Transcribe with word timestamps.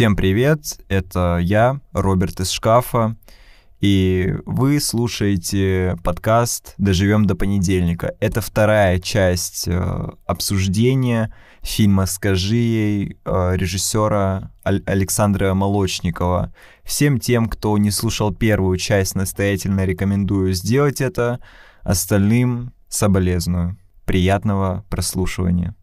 Всем 0.00 0.16
привет, 0.16 0.80
это 0.88 1.38
я, 1.42 1.78
Роберт 1.92 2.40
из 2.40 2.48
шкафа, 2.48 3.16
и 3.80 4.34
вы 4.46 4.80
слушаете 4.80 5.98
подкаст 6.02 6.72
«Доживем 6.78 7.26
до 7.26 7.34
понедельника». 7.34 8.14
Это 8.18 8.40
вторая 8.40 8.98
часть 8.98 9.68
э, 9.68 10.08
обсуждения 10.24 11.34
фильма 11.60 12.06
«Скажи 12.06 12.56
ей» 12.56 13.18
э, 13.26 13.56
режиссера 13.56 14.52
Аль- 14.64 14.82
Александра 14.86 15.52
Молочникова. 15.52 16.54
Всем 16.82 17.20
тем, 17.20 17.46
кто 17.46 17.76
не 17.76 17.90
слушал 17.90 18.32
первую 18.32 18.78
часть, 18.78 19.14
настоятельно 19.14 19.84
рекомендую 19.84 20.54
сделать 20.54 21.02
это. 21.02 21.40
Остальным 21.82 22.72
соболезную. 22.88 23.76
Приятного 24.06 24.82
прослушивания. 24.88 25.74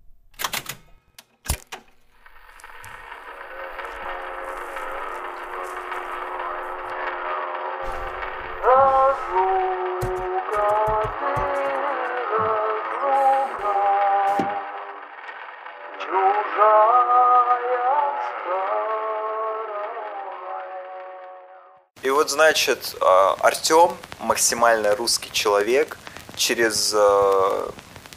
Значит, 22.47 22.95
а, 23.01 23.35
Артем, 23.41 23.89
максимально 24.21 24.95
русский 24.95 25.29
человек, 25.33 25.97
через 26.37 26.93
а, 26.95 27.69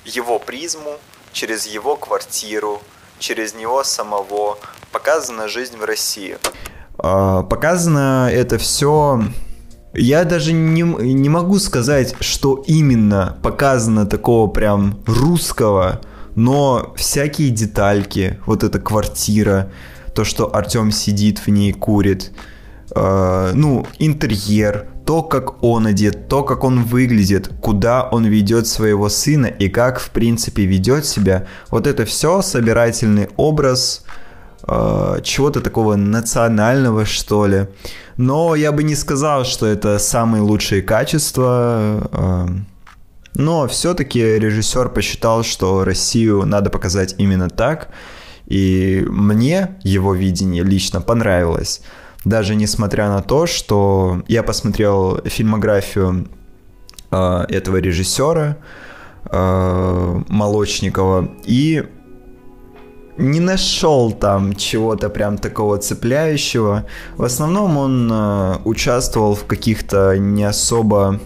его 0.04 0.38
призму, 0.38 0.98
через 1.32 1.66
его 1.66 1.96
квартиру, 1.96 2.80
через 3.18 3.54
него 3.54 3.82
самого 3.82 4.56
показана 4.92 5.48
жизнь 5.48 5.76
в 5.76 5.84
России. 5.84 6.38
А, 6.98 7.42
показано 7.42 8.30
это 8.32 8.58
все... 8.58 9.20
Я 9.94 10.22
даже 10.22 10.52
не, 10.52 10.82
не 10.82 11.28
могу 11.28 11.58
сказать, 11.58 12.14
что 12.20 12.62
именно 12.68 13.36
показано 13.42 14.06
такого 14.06 14.48
прям 14.48 15.02
русского, 15.08 16.02
но 16.36 16.94
всякие 16.96 17.50
детальки, 17.50 18.38
вот 18.46 18.62
эта 18.62 18.78
квартира, 18.78 19.72
то, 20.14 20.22
что 20.22 20.54
Артем 20.54 20.92
сидит 20.92 21.40
в 21.40 21.48
ней, 21.48 21.72
курит, 21.72 22.30
э, 22.94 23.52
ну, 23.54 23.86
интерьер, 23.98 24.88
то, 25.06 25.22
как 25.22 25.62
он 25.62 25.86
одет, 25.86 26.28
то, 26.28 26.44
как 26.44 26.64
он 26.64 26.84
выглядит, 26.84 27.50
куда 27.60 28.04
он 28.04 28.26
ведет 28.26 28.66
своего 28.66 29.08
сына 29.08 29.46
и 29.46 29.68
как, 29.68 29.98
в 29.98 30.10
принципе, 30.10 30.66
ведет 30.66 31.04
себя. 31.04 31.46
Вот 31.70 31.86
это 31.86 32.04
все 32.04 32.42
собирательный 32.42 33.28
образ 33.36 34.04
э, 34.68 35.18
чего-то 35.22 35.60
такого 35.60 35.96
национального, 35.96 37.04
что 37.04 37.46
ли. 37.46 37.66
Но 38.16 38.54
я 38.54 38.70
бы 38.70 38.82
не 38.82 38.94
сказал, 38.94 39.44
что 39.44 39.66
это 39.66 39.98
самые 39.98 40.42
лучшие 40.42 40.82
качества. 40.82 42.08
Э, 42.12 42.46
но 43.34 43.66
все-таки 43.68 44.20
режиссер 44.20 44.90
посчитал, 44.90 45.42
что 45.42 45.84
Россию 45.84 46.44
надо 46.46 46.70
показать 46.70 47.14
именно 47.18 47.48
так. 47.48 47.88
И 48.46 49.04
мне 49.08 49.78
его 49.82 50.14
видение 50.14 50.64
лично 50.64 51.00
понравилось 51.00 51.82
даже 52.24 52.54
несмотря 52.54 53.08
на 53.08 53.22
то, 53.22 53.46
что 53.46 54.22
я 54.28 54.42
посмотрел 54.42 55.20
фильмографию 55.24 56.28
э, 57.10 57.44
этого 57.48 57.78
режиссера 57.78 58.58
э, 59.30 60.22
Молочникова 60.28 61.30
и 61.44 61.84
не 63.16 63.40
нашел 63.40 64.12
там 64.12 64.54
чего-то 64.54 65.10
прям 65.10 65.36
такого 65.38 65.78
цепляющего. 65.78 66.86
В 67.16 67.24
основном 67.24 67.76
он 67.76 68.10
э, 68.12 68.56
участвовал 68.64 69.34
в 69.34 69.44
каких-то 69.44 70.16
не 70.18 70.44
особо 70.44 71.20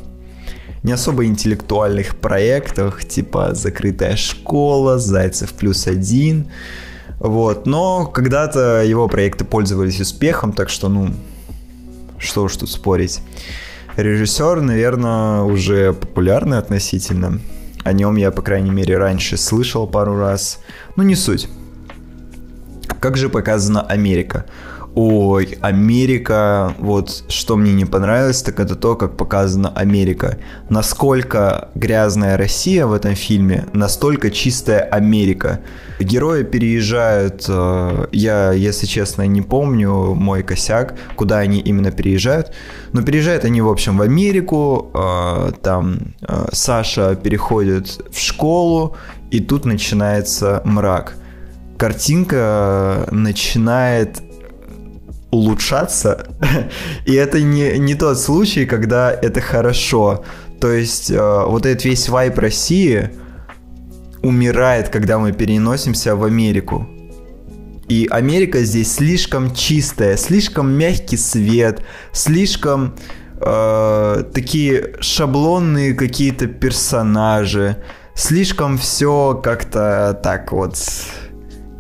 не 0.83 0.92
особо 0.92 1.25
интеллектуальных 1.25 2.16
проектах, 2.16 3.06
типа 3.06 3.55
«Закрытая 3.55 4.16
школа», 4.16 4.99
«Зайцев 4.99 5.55
плюс 5.55 5.87
один», 5.87 6.50
вот, 7.19 7.66
но 7.66 8.06
когда-то 8.06 8.82
его 8.82 9.08
проекты 9.08 9.44
пользовались 9.44 10.00
успехом, 10.00 10.52
так 10.52 10.69
что, 10.69 10.88
ну, 10.88 11.10
что 12.19 12.44
уж 12.44 12.56
тут 12.56 12.70
спорить. 12.70 13.20
Режиссер, 13.97 14.60
наверное, 14.60 15.42
уже 15.42 15.92
популярный 15.92 16.58
относительно. 16.58 17.41
О 17.84 17.92
нем 17.92 18.16
я, 18.16 18.30
по 18.30 18.42
крайней 18.42 18.70
мере, 18.70 18.98
раньше 18.98 19.36
слышал 19.36 19.86
пару 19.86 20.19
раз. 20.19 20.58
Ну, 20.97 21.02
не 21.02 21.14
суть. 21.14 21.48
Как 22.98 23.16
же 23.16 23.28
показана 23.28 23.82
Америка? 23.82 24.46
Ой, 24.97 25.59
Америка, 25.60 26.72
вот 26.78 27.25
что 27.28 27.56
мне 27.56 27.72
не 27.72 27.84
понравилось, 27.84 28.43
так 28.43 28.60
это 28.60 28.77
то, 28.77 28.94
как 28.94 29.16
показана 29.16 29.71
Америка. 29.71 30.38
Насколько 30.69 31.71
грязная 31.75 32.37
Россия 32.37 32.87
в 32.87 32.93
этом 32.93 33.16
фильме, 33.16 33.66
настолько 33.72 34.31
чистая 34.31 34.78
Америка. 34.78 35.59
Герои 35.99 36.44
переезжают, 36.44 37.44
э, 37.49 38.06
я, 38.12 38.53
если 38.53 38.87
честно, 38.87 39.27
не 39.27 39.43
помню 39.43 40.15
мой 40.15 40.44
косяк, 40.44 40.94
куда 41.16 41.38
они 41.38 41.59
именно 41.59 41.91
переезжают, 41.91 42.53
но 42.93 43.03
переезжают 43.03 43.44
они, 43.44 43.62
в 43.62 43.69
общем, 43.69 43.99
в 43.99 44.03
Америку, 44.03 44.93
э, 44.94 45.53
там 45.61 46.15
э, 46.22 46.47
Саша 46.53 47.16
переходит 47.16 48.00
в 48.12 48.21
школу, 48.21 48.97
и 49.32 49.41
тут 49.41 49.65
начинается 49.65 50.62
мрак. 50.65 51.16
Картинка 51.76 53.09
начинает 53.11 54.22
улучшаться. 55.34 56.28
И 57.06 57.12
это 57.15 57.41
не, 57.43 57.78
не 57.78 57.95
тот 57.95 58.19
случай, 58.19 58.67
когда 58.67 59.12
это 59.12 59.41
хорошо. 59.41 60.25
То 60.61 60.72
есть 60.72 61.11
э, 61.11 61.45
вот 61.47 61.67
этот 61.67 61.84
весь 61.84 62.09
вайп 62.09 62.39
России 62.39 63.11
умирает, 64.23 64.89
когда 64.89 65.19
мы 65.19 65.33
переносимся 65.33 66.17
в 66.17 66.25
Америку. 66.25 66.89
И 67.89 68.06
Америка 68.11 68.62
здесь 68.65 68.94
слишком 68.94 69.55
чистая, 69.55 70.17
слишком 70.17 70.71
мягкий 70.71 71.19
свет, 71.19 71.83
слишком 72.12 72.94
э, 73.41 74.25
такие 74.33 74.94
шаблонные 75.00 75.93
какие-то 75.94 76.47
персонажи, 76.47 77.77
слишком 78.15 78.78
все 78.78 79.39
как-то 79.43 80.19
так 80.23 80.53
вот 80.53 80.78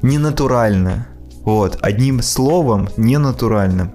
ненатурально. 0.02 1.06
Вот, 1.44 1.78
одним 1.82 2.22
словом, 2.22 2.88
ненатурально. 2.96 3.92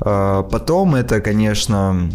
А, 0.00 0.42
потом 0.42 0.94
это, 0.94 1.20
конечно, 1.20 2.10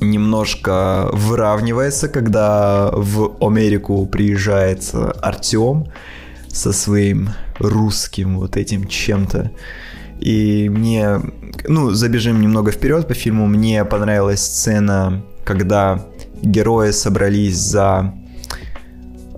немножко 0.00 1.08
выравнивается, 1.12 2.08
когда 2.08 2.90
в 2.92 3.36
Америку 3.40 4.06
приезжает 4.06 4.90
Артем 5.22 5.86
со 6.48 6.72
своим 6.72 7.30
русским 7.58 8.38
вот 8.38 8.56
этим 8.56 8.86
чем-то. 8.86 9.52
И 10.18 10.68
мне, 10.68 11.20
ну, 11.68 11.90
забежим 11.90 12.40
немного 12.40 12.72
вперед 12.72 13.08
по 13.08 13.14
фильму, 13.14 13.46
мне 13.46 13.84
понравилась 13.84 14.42
сцена, 14.42 15.22
когда 15.44 16.04
герои 16.42 16.90
собрались 16.90 17.56
за, 17.56 18.12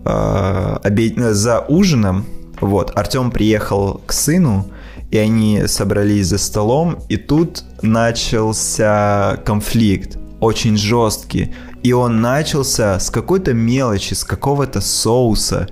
э, 0.05 0.77
обед... 0.83 1.19
за 1.35 1.61
ужином, 1.61 2.25
вот, 2.63 2.93
Артем 2.95 3.33
приехал 3.33 4.01
к 4.07 4.13
сыну, 4.13 4.71
и 5.11 5.19
они 5.19 5.67
собрались 5.67 6.29
за 6.29 6.39
столом, 6.39 7.01
и 7.09 7.17
тут 7.17 7.65
начался 7.83 9.37
конфликт, 9.45 10.17
очень 10.39 10.77
жесткий. 10.77 11.53
И 11.83 11.93
он 11.93 12.21
начался 12.21 13.01
с 13.01 13.11
какой-то 13.11 13.53
мелочи, 13.53 14.15
с 14.15 14.23
какого-то 14.23 14.81
соуса. 14.81 15.69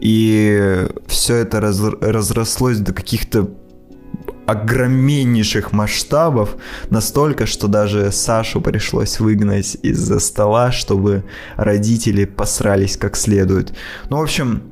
И 0.00 0.86
все 1.08 1.34
это 1.34 1.60
раз, 1.60 1.80
разрослось 2.00 2.78
до 2.78 2.94
каких-то 2.94 3.50
огромнейших 4.46 5.72
масштабов, 5.72 6.56
настолько, 6.88 7.46
что 7.46 7.66
даже 7.66 8.12
Сашу 8.12 8.60
пришлось 8.60 9.18
выгнать 9.18 9.76
из-за 9.82 10.20
стола, 10.20 10.70
чтобы 10.70 11.24
родители 11.56 12.24
посрались 12.24 12.96
как 12.96 13.16
следует. 13.16 13.74
Ну, 14.08 14.18
в 14.18 14.22
общем, 14.22 14.67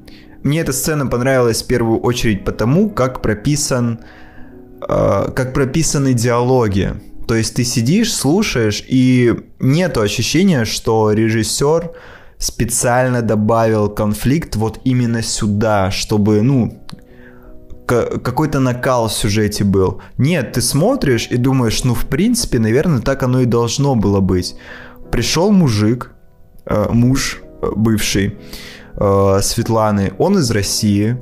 мне 0.47 0.61
эта 0.61 0.73
сцена 0.73 1.07
понравилась 1.07 1.63
в 1.63 1.67
первую 1.67 1.99
очередь 1.99 2.45
потому, 2.45 2.89
как 2.89 3.21
прописан, 3.21 4.01
э, 4.89 5.31
как 5.35 5.53
прописаны 5.53 6.15
диалоги. 6.15 6.95
То 7.27 7.35
есть 7.35 7.55
ты 7.55 7.65
сидишь, 7.65 8.15
слушаешь, 8.15 8.85
и 8.87 9.35
нет 9.59 9.99
ощущения, 9.99 10.65
что 10.65 11.13
режиссер 11.13 11.91
специально 12.39 13.23
добавил 13.23 13.89
конфликт 13.89 14.57
вот 14.57 14.81
именно 14.85 15.23
сюда, 15.23 15.91
чтобы, 15.91 16.43
ну, 16.43 16.83
какой-то 17.87 18.61
накал 18.61 19.09
в 19.09 19.13
сюжете 19.13 19.65
был. 19.65 20.01
Нет, 20.19 20.53
ты 20.53 20.61
смотришь 20.61 21.29
и 21.31 21.37
думаешь, 21.37 21.85
ну, 21.85 21.95
в 21.95 22.07
принципе, 22.07 22.59
наверное, 22.59 23.01
так 23.01 23.23
оно 23.23 23.41
и 23.41 23.47
должно 23.47 23.95
было 23.95 24.21
быть. 24.21 24.55
Пришел 25.11 25.51
мужик, 25.51 26.13
э, 26.67 26.87
муж 26.91 27.41
э, 27.63 27.71
бывший, 27.75 28.39
э, 28.97 29.41
Светланы, 29.43 30.13
он 30.19 30.39
из 30.39 30.51
России, 30.51 31.17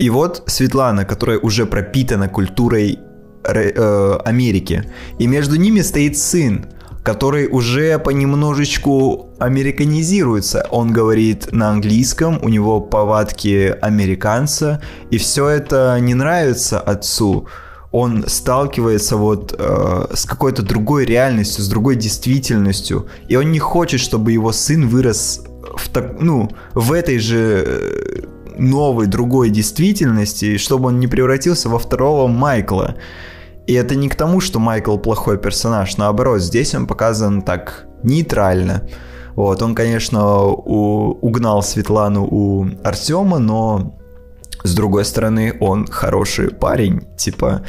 И 0.00 0.08
вот 0.10 0.42
Светлана, 0.46 1.04
которая 1.04 1.38
уже 1.38 1.66
пропитана 1.66 2.28
культурой 2.28 2.98
э, 3.44 4.18
Америки, 4.24 4.84
и 5.18 5.26
между 5.26 5.56
ними 5.56 5.82
стоит 5.82 6.16
сын, 6.16 6.64
который 7.02 7.48
уже 7.48 7.98
понемножечку 7.98 9.30
американизируется. 9.38 10.66
Он 10.70 10.92
говорит 10.92 11.52
на 11.52 11.70
английском, 11.70 12.38
у 12.42 12.48
него 12.48 12.80
повадки 12.80 13.74
американца, 13.82 14.80
и 15.10 15.18
все 15.18 15.48
это 15.48 15.98
не 16.00 16.14
нравится 16.14 16.80
отцу. 16.80 17.46
Он 17.92 18.24
сталкивается 18.28 19.16
вот 19.16 19.54
э, 19.58 20.06
с 20.14 20.24
какой-то 20.24 20.62
другой 20.62 21.04
реальностью, 21.04 21.64
с 21.64 21.68
другой 21.68 21.96
действительностью, 21.96 23.06
и 23.28 23.36
он 23.36 23.50
не 23.50 23.58
хочет, 23.58 24.00
чтобы 24.00 24.32
его 24.32 24.52
сын 24.52 24.88
вырос 24.88 25.42
в 25.80 25.88
так, 25.88 26.20
ну 26.20 26.50
в 26.74 26.92
этой 26.92 27.18
же 27.18 27.64
э, 27.66 28.22
новой 28.58 29.06
другой 29.06 29.50
действительности, 29.50 30.58
чтобы 30.58 30.88
он 30.88 31.00
не 31.00 31.06
превратился 31.06 31.68
во 31.68 31.78
второго 31.78 32.26
Майкла. 32.26 32.94
И 33.66 33.74
это 33.74 33.94
не 33.94 34.08
к 34.08 34.14
тому, 34.14 34.40
что 34.40 34.58
Майкл 34.58 34.96
плохой 34.98 35.38
персонаж, 35.38 35.96
наоборот, 35.96 36.40
здесь 36.40 36.74
он 36.74 36.86
показан 36.86 37.42
так 37.42 37.86
нейтрально. 38.02 38.82
Вот, 39.36 39.62
он, 39.62 39.74
конечно, 39.74 40.42
у, 40.42 41.18
угнал 41.20 41.62
Светлану 41.62 42.26
у 42.30 42.66
Артема, 42.82 43.38
но 43.38 43.96
с 44.64 44.74
другой 44.74 45.04
стороны, 45.04 45.56
он 45.60 45.86
хороший 45.86 46.50
парень, 46.50 47.06
типа 47.16 47.62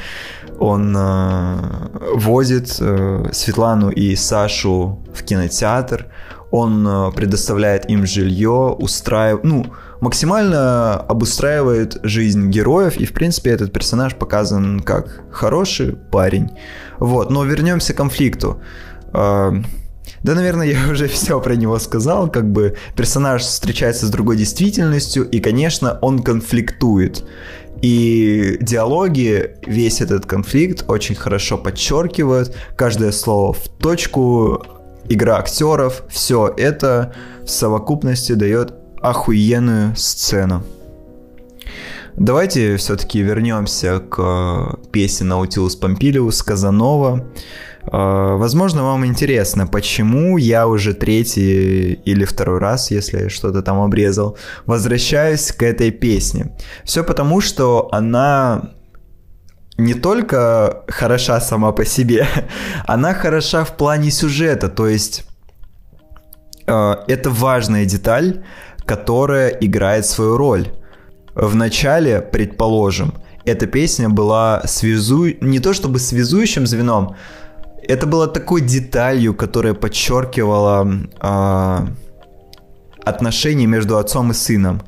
он 0.60 0.96
э, 0.96 1.58
возит 2.16 2.78
э, 2.80 3.30
Светлану 3.32 3.90
и 3.90 4.16
Сашу 4.16 5.00
в 5.14 5.24
кинотеатр, 5.24 6.08
он 6.52 6.86
э, 6.86 7.12
предоставляет 7.14 7.90
им 7.90 8.06
жилье, 8.06 8.76
устраивает, 8.78 9.44
ну, 9.44 9.66
максимально 10.02 10.98
обустраивает 10.98 12.00
жизнь 12.04 12.50
героев, 12.50 12.98
и, 12.98 13.06
в 13.06 13.14
принципе, 13.14 13.52
этот 13.52 13.72
персонаж 13.72 14.16
показан 14.16 14.82
как 14.82 15.22
хороший 15.32 15.94
парень. 15.94 16.52
Вот, 17.00 17.32
но 17.32 17.46
вернемся 17.46 17.94
к 17.94 17.98
конфликту. 17.98 18.62
А, 19.14 19.54
да, 20.24 20.36
наверное, 20.36 20.68
я 20.68 20.92
уже 20.92 21.08
все 21.10 21.40
про 21.40 21.56
него 21.56 21.80
сказал, 21.80 22.30
как 22.30 22.52
бы 22.52 22.76
персонаж 22.96 23.44
встречается 23.44 24.06
с 24.06 24.10
другой 24.10 24.36
действительностью, 24.36 25.30
и, 25.30 25.40
конечно, 25.40 25.98
он 26.02 26.22
конфликтует. 26.22 27.24
И 27.82 28.58
диалоги, 28.62 29.56
весь 29.66 30.02
этот 30.02 30.28
конфликт 30.28 30.86
очень 30.88 31.16
хорошо 31.16 31.58
подчеркивают, 31.58 32.56
каждое 32.76 33.12
слово 33.12 33.54
в 33.54 33.68
точку, 33.80 34.81
игра 35.10 35.38
актеров, 35.38 36.04
все 36.10 36.54
это 36.58 37.14
в 37.44 37.50
совокупности 37.50 38.34
дает 38.34 38.74
охуенную 39.02 39.96
сцену. 39.96 40.64
Давайте 42.18 42.76
все-таки 42.76 43.22
вернемся 43.22 44.00
к 44.00 44.20
э, 44.20 44.88
песне 44.92 45.28
Наутилус 45.28 45.76
Помпилиус 45.76 46.44
Казанова. 46.44 47.26
Э, 47.84 48.36
возможно, 48.36 48.84
вам 48.84 49.06
интересно, 49.06 49.66
почему 49.66 50.38
я 50.38 50.68
уже 50.68 50.94
третий 50.94 51.94
или 51.94 52.26
второй 52.26 52.60
раз, 52.60 52.92
если 52.92 53.30
что-то 53.30 53.62
там 53.62 53.80
обрезал, 53.80 54.38
возвращаюсь 54.66 55.52
к 55.52 55.64
этой 55.64 55.92
песне. 55.92 56.56
Все 56.84 57.04
потому, 57.04 57.42
что 57.42 57.90
она 57.92 58.72
не 59.82 59.94
только 59.94 60.84
хороша 60.88 61.42
сама 61.42 61.72
по 61.72 61.86
себе, 61.86 62.28
она 62.88 63.14
хороша 63.14 63.64
в 63.64 63.78
плане 63.78 64.12
сюжета, 64.12 64.70
то 64.70 64.88
есть 64.88 65.26
э, 66.68 66.96
это 67.08 67.30
важная 67.30 67.86
деталь, 67.86 68.44
которая 68.86 69.50
играет 69.50 70.06
свою 70.06 70.38
роль. 70.38 70.68
В 71.36 71.56
начале, 71.56 72.22
предположим, 72.22 73.14
эта 73.46 73.66
песня 73.66 74.10
была 74.10 74.62
связу... 74.66 75.26
не 75.42 75.60
то 75.60 75.74
чтобы 75.74 76.00
связующим 76.00 76.68
звеном, 76.68 77.16
это 77.88 78.06
было 78.06 78.28
такой 78.28 78.62
деталью, 78.62 79.34
которая 79.34 79.74
подчеркивала 79.74 80.88
э, 81.22 81.78
отношения 83.04 83.68
между 83.68 83.98
отцом 83.98 84.32
и 84.32 84.34
сыном. 84.34 84.82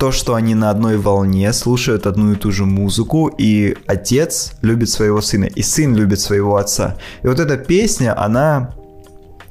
То, 0.00 0.12
что 0.12 0.34
они 0.34 0.54
на 0.54 0.70
одной 0.70 0.96
волне, 0.96 1.52
слушают 1.52 2.06
одну 2.06 2.32
и 2.32 2.34
ту 2.34 2.50
же 2.52 2.64
музыку, 2.64 3.30
и 3.38 3.76
отец 3.86 4.52
любит 4.62 4.88
своего 4.88 5.20
сына, 5.20 5.44
и 5.44 5.62
сын 5.62 5.94
любит 5.94 6.20
своего 6.20 6.56
отца. 6.56 6.96
И 7.22 7.26
вот 7.26 7.38
эта 7.38 7.58
песня, 7.58 8.18
она 8.18 8.74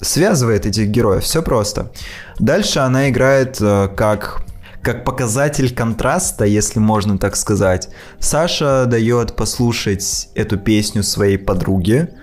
связывает 0.01 0.65
этих 0.65 0.87
героев, 0.87 1.23
все 1.23 1.43
просто. 1.43 1.91
Дальше 2.39 2.79
она 2.79 3.11
играет 3.11 3.61
э, 3.61 3.89
как 3.95 4.41
как 4.81 5.05
показатель 5.05 5.75
контраста, 5.75 6.45
если 6.45 6.79
можно 6.79 7.19
так 7.19 7.35
сказать. 7.35 7.89
Саша 8.17 8.85
дает 8.87 9.35
послушать 9.35 10.29
эту 10.33 10.57
песню 10.57 11.03
своей 11.03 11.37
подруге, 11.37 12.15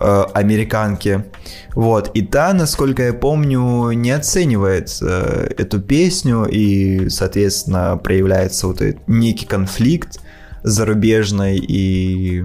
э, 0.00 0.24
американке. 0.34 1.26
Вот. 1.74 2.10
И 2.14 2.22
та, 2.22 2.52
насколько 2.52 3.02
я 3.02 3.12
помню, 3.12 3.92
не 3.92 4.10
оценивает 4.10 4.96
э, 5.02 5.48
эту 5.58 5.80
песню, 5.80 6.46
и, 6.50 7.08
соответственно, 7.08 7.96
проявляется 8.02 8.66
вот 8.66 8.80
этот 8.80 9.08
некий 9.08 9.46
конфликт 9.46 10.20
зарубежной 10.62 11.58
и 11.58 12.44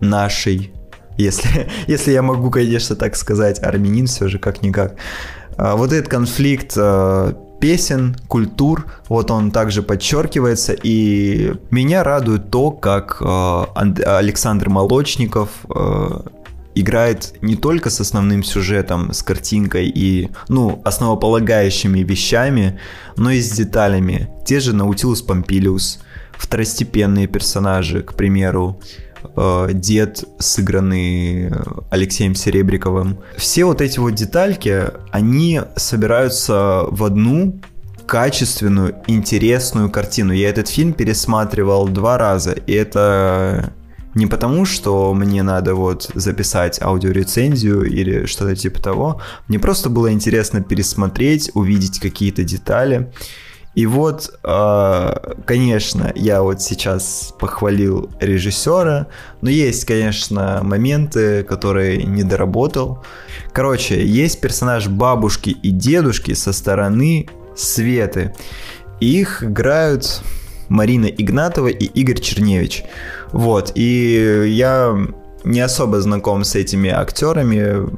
нашей 0.00 0.72
если, 1.20 1.68
если 1.86 2.12
я 2.12 2.22
могу, 2.22 2.50
конечно, 2.50 2.96
так 2.96 3.16
сказать, 3.16 3.62
армянин 3.62 4.06
все 4.06 4.28
же 4.28 4.38
как-никак. 4.38 4.96
А, 5.56 5.76
вот 5.76 5.92
этот 5.92 6.08
конфликт 6.08 6.74
а, 6.76 7.34
песен, 7.60 8.16
культур, 8.26 8.86
вот 9.08 9.30
он 9.30 9.50
также 9.50 9.82
подчеркивается, 9.82 10.72
и 10.72 11.52
меня 11.70 12.02
радует 12.02 12.50
то, 12.50 12.70
как 12.70 13.18
а, 13.20 13.70
Александр 13.74 14.70
Молочников 14.70 15.50
играет 16.80 17.34
не 17.42 17.56
только 17.56 17.90
с 17.90 18.00
основным 18.00 18.42
сюжетом, 18.42 19.12
с 19.12 19.22
картинкой 19.22 19.88
и, 19.88 20.30
ну, 20.48 20.80
основополагающими 20.84 22.00
вещами, 22.00 22.78
но 23.16 23.30
и 23.30 23.40
с 23.40 23.50
деталями. 23.50 24.28
Те 24.44 24.60
же 24.60 24.74
Наутилус 24.74 25.22
Помпилиус, 25.22 26.00
второстепенные 26.32 27.26
персонажи, 27.26 28.02
к 28.02 28.14
примеру, 28.14 28.80
Э, 29.36 29.68
дед, 29.72 30.24
сыгранный 30.38 31.50
Алексеем 31.90 32.34
Серебряковым. 32.34 33.18
Все 33.36 33.64
вот 33.64 33.80
эти 33.80 33.98
вот 33.98 34.14
детальки, 34.14 34.84
они 35.10 35.60
собираются 35.76 36.84
в 36.90 37.04
одну 37.04 37.60
качественную, 38.06 38.96
интересную 39.06 39.90
картину. 39.90 40.32
Я 40.32 40.48
этот 40.48 40.68
фильм 40.68 40.92
пересматривал 40.94 41.88
два 41.88 42.18
раза, 42.18 42.52
и 42.52 42.72
это 42.72 43.72
не 44.20 44.26
потому, 44.26 44.66
что 44.66 45.14
мне 45.14 45.42
надо 45.42 45.74
вот 45.74 46.10
записать 46.14 46.80
аудиорецензию 46.82 47.84
или 47.84 48.26
что-то 48.26 48.54
типа 48.54 48.78
того. 48.78 49.22
Мне 49.48 49.58
просто 49.58 49.88
было 49.88 50.12
интересно 50.12 50.60
пересмотреть, 50.60 51.50
увидеть 51.54 52.00
какие-то 52.00 52.44
детали. 52.44 53.10
И 53.74 53.86
вот, 53.86 54.30
а, 54.42 55.36
конечно, 55.46 56.12
я 56.14 56.42
вот 56.42 56.60
сейчас 56.60 57.32
похвалил 57.38 58.10
режиссера, 58.20 59.06
но 59.40 59.48
есть, 59.48 59.86
конечно, 59.86 60.60
моменты, 60.62 61.42
которые 61.42 62.02
не 62.02 62.22
доработал. 62.22 63.02
Короче, 63.52 64.04
есть 64.04 64.42
персонаж 64.42 64.88
бабушки 64.88 65.48
и 65.48 65.70
дедушки 65.70 66.34
со 66.34 66.52
стороны 66.52 67.26
Светы. 67.56 68.34
Их 69.00 69.42
играют 69.42 70.22
Марина 70.70 71.06
Игнатова 71.06 71.66
и 71.66 71.84
Игорь 71.84 72.20
Черневич. 72.20 72.84
Вот, 73.32 73.72
и 73.74 74.44
я 74.46 74.96
не 75.44 75.60
особо 75.60 76.00
знаком 76.00 76.44
с 76.44 76.54
этими 76.54 76.88
актерами. 76.88 77.90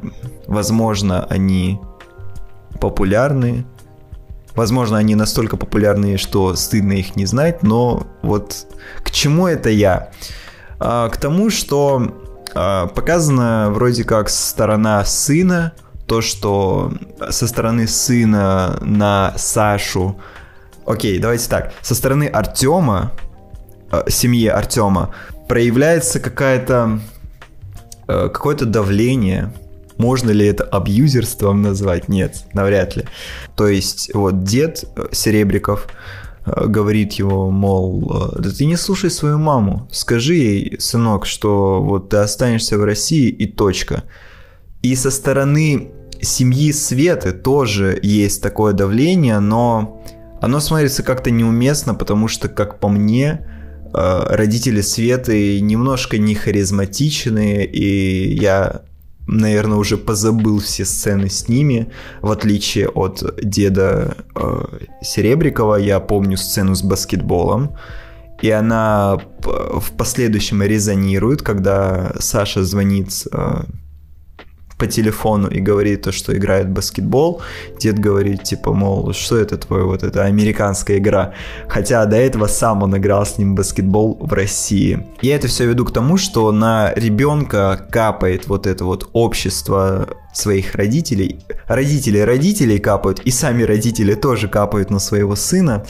Возможно, 0.49 1.25
они 1.31 1.79
популярны, 2.81 3.65
Возможно, 4.55 4.99
они 4.99 5.15
настолько 5.15 5.57
популярные, 5.57 6.19
что 6.19 6.55
стыдно 6.57 6.93
их 6.93 7.17
не 7.17 7.25
знать, 7.25 7.63
но 7.63 8.07
вот 8.21 8.67
к 9.03 9.11
чему 9.11 9.47
это 9.47 9.71
я? 9.71 10.11
А, 10.79 11.09
к 11.09 11.17
тому, 11.17 11.49
что 11.49 12.15
а, 12.55 12.87
показана 12.89 13.71
вроде 13.71 14.05
как 14.05 14.29
сторона 14.29 15.05
сына, 15.07 15.73
то, 16.07 16.21
что 16.21 16.93
со 17.31 17.47
стороны 17.47 17.87
сына 17.87 18.79
на 18.83 19.33
Сашу... 19.37 20.17
Окей, 20.87 21.19
давайте 21.19 21.49
так. 21.49 21.73
Со 21.83 21.95
стороны 21.95 22.25
Артема, 22.25 23.13
а, 23.91 24.09
семьи 24.09 24.47
Артема, 24.49 25.15
проявляется 25.49 26.21
какая-то 26.21 27.01
а, 28.07 28.29
какое-то 28.29 28.67
давление, 28.67 29.53
можно 29.99 30.31
ли 30.31 30.47
это 30.47 30.65
абьюзерством 30.65 31.63
назвать? 31.63 32.09
Нет, 32.09 32.45
навряд 32.55 32.97
ли. 32.97 33.05
То 33.55 33.69
есть 33.69 34.11
вот 34.15 34.43
дед 34.43 34.85
э, 34.97 35.09
Серебряков 35.13 35.87
э, 36.45 36.67
говорит 36.67 37.13
его, 37.13 37.51
мол, 37.51 38.33
да 38.37 38.51
ты 38.51 38.65
не 38.65 38.77
слушай 38.77 39.11
свою 39.11 39.39
маму, 39.39 39.89
скажи 39.93 40.35
ей, 40.35 40.81
сынок, 40.81 41.27
что 41.27 41.81
вот 41.83 42.09
ты 42.09 42.17
останешься 42.17 42.79
в 42.79 42.85
России 42.85 43.29
и 43.29 43.47
точка. 43.47 44.03
И 44.81 44.97
со 44.97 45.11
стороны 45.11 45.93
семьи 46.21 46.73
Светы 46.73 47.33
тоже 47.33 47.99
есть 48.03 48.43
такое 48.43 48.73
давление, 48.73 49.39
но 49.39 50.03
оно 50.43 50.59
смотрится 50.59 51.05
как-то 51.05 51.31
неуместно, 51.31 51.95
потому 51.95 52.27
что, 52.27 52.49
как 52.49 52.81
по 52.81 52.89
мне, 52.89 53.47
э, 53.95 54.23
родители 54.29 54.81
Светы 54.81 55.61
немножко 55.61 56.19
не 56.19 56.35
харизматичные, 56.35 57.65
и 57.65 58.35
я, 58.35 58.83
наверное, 59.29 59.79
уже 59.79 59.97
позабыл 59.97 60.59
все 60.59 60.85
сцены 60.85 61.31
с 61.31 61.49
ними, 61.49 61.93
в 62.23 62.33
отличие 62.33 62.89
от 62.89 63.23
деда 63.41 64.17
э, 64.35 64.65
Серебрякова, 65.01 65.77
я 65.77 66.01
помню 66.01 66.37
сцену 66.37 66.75
с 66.75 66.83
баскетболом, 66.83 67.77
и 68.41 68.51
она 68.51 69.21
в 69.45 69.93
последующем 69.97 70.61
резонирует, 70.65 71.43
когда 71.43 72.15
Саша 72.19 72.65
звонит 72.65 73.13
э, 73.31 73.63
по 74.83 74.89
телефону 74.89 75.47
и 75.47 75.61
говорит 75.61 76.03
то, 76.03 76.11
что 76.11 76.37
играет 76.37 76.67
в 76.67 76.71
баскетбол, 76.71 77.41
дед 77.79 78.01
говорит, 78.01 78.43
типа, 78.43 78.73
мол, 78.73 79.13
что 79.13 79.37
это 79.37 79.57
твое, 79.57 79.85
вот 79.85 80.03
это 80.03 80.25
американская 80.25 80.99
игра. 80.99 81.35
Хотя 81.69 82.05
до 82.05 82.17
этого 82.17 82.49
сам 82.49 82.83
он 82.83 82.97
играл 82.97 83.25
с 83.25 83.39
ним 83.39 83.53
в 83.53 83.59
баскетбол 83.59 84.19
в 84.21 84.33
России. 84.33 85.07
Я 85.21 85.37
это 85.37 85.47
все 85.47 85.67
веду 85.67 85.85
к 85.85 85.93
тому, 85.93 86.17
что 86.17 86.51
на 86.51 86.93
ребенка 86.97 87.87
капает 87.93 88.49
вот 88.49 88.67
это 88.67 88.85
вот 88.85 89.09
общество 89.13 90.09
своих 90.35 90.75
родителей. 90.75 91.39
Родители 91.69 92.19
родителей 92.19 92.81
капают, 92.81 93.21
и 93.21 93.31
сами 93.31 93.63
родители 93.63 94.15
тоже 94.15 94.49
капают 94.49 94.91
на 94.91 94.99
своего 94.99 95.37
сына. 95.37 95.85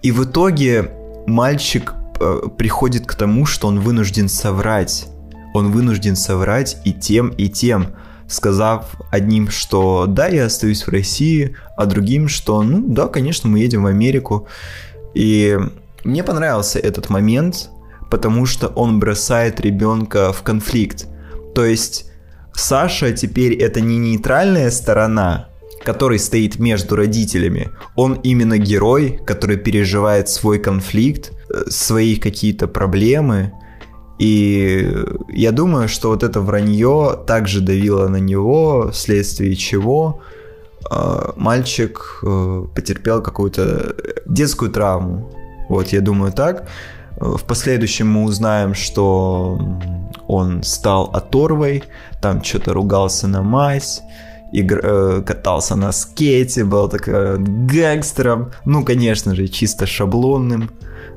И 0.00 0.12
в 0.12 0.24
итоге 0.24 0.92
мальчик 1.26 1.92
э, 2.20 2.40
приходит 2.56 3.06
к 3.06 3.16
тому, 3.16 3.44
что 3.44 3.68
он 3.68 3.80
вынужден 3.80 4.30
соврать. 4.30 5.08
Он 5.52 5.70
вынужден 5.70 6.16
соврать 6.16 6.78
и 6.86 6.94
тем, 6.94 7.28
и 7.28 7.50
тем 7.50 7.88
сказав 8.28 8.96
одним, 9.10 9.50
что 9.50 10.06
да, 10.06 10.28
я 10.28 10.46
остаюсь 10.46 10.86
в 10.86 10.90
России, 10.90 11.56
а 11.76 11.86
другим, 11.86 12.28
что 12.28 12.62
ну 12.62 12.84
да, 12.86 13.08
конечно, 13.08 13.48
мы 13.48 13.60
едем 13.60 13.84
в 13.84 13.86
Америку. 13.86 14.46
И 15.14 15.58
мне 16.04 16.22
понравился 16.22 16.78
этот 16.78 17.10
момент, 17.10 17.70
потому 18.10 18.46
что 18.46 18.68
он 18.68 19.00
бросает 19.00 19.60
ребенка 19.60 20.32
в 20.32 20.42
конфликт. 20.42 21.06
То 21.54 21.64
есть 21.64 22.10
Саша 22.52 23.12
теперь 23.12 23.54
это 23.54 23.80
не 23.80 23.98
нейтральная 23.98 24.70
сторона, 24.70 25.48
который 25.84 26.18
стоит 26.18 26.58
между 26.58 26.96
родителями. 26.96 27.70
Он 27.96 28.14
именно 28.14 28.58
герой, 28.58 29.20
который 29.26 29.56
переживает 29.56 30.28
свой 30.28 30.58
конфликт, 30.58 31.32
э, 31.50 31.64
свои 31.68 32.16
какие-то 32.16 32.68
проблемы, 32.68 33.52
и 34.18 34.94
я 35.28 35.50
думаю, 35.52 35.88
что 35.88 36.10
вот 36.10 36.22
это 36.22 36.40
вранье 36.40 37.18
также 37.26 37.60
давило 37.60 38.08
на 38.08 38.18
него, 38.18 38.90
вследствие 38.92 39.56
чего 39.56 40.20
э, 40.88 41.32
мальчик 41.36 42.20
э, 42.22 42.64
потерпел 42.74 43.22
какую-то 43.22 43.96
детскую 44.26 44.70
травму. 44.70 45.32
Вот, 45.68 45.88
я 45.88 46.00
думаю 46.00 46.32
так. 46.32 46.68
В 47.16 47.42
последующем 47.42 48.08
мы 48.08 48.24
узнаем, 48.24 48.74
что 48.74 49.58
он 50.28 50.62
стал 50.62 51.10
оторвой, 51.12 51.84
там 52.20 52.42
что-то 52.42 52.72
ругался 52.72 53.26
на 53.26 53.42
мать, 53.42 54.02
игр, 54.52 54.80
э, 54.82 55.22
катался 55.26 55.74
на 55.74 55.90
скейте, 55.90 56.64
был 56.64 56.88
так 56.88 57.08
гангстером, 57.08 58.52
ну, 58.64 58.84
конечно 58.84 59.34
же, 59.34 59.48
чисто 59.48 59.86
шаблонным 59.86 60.70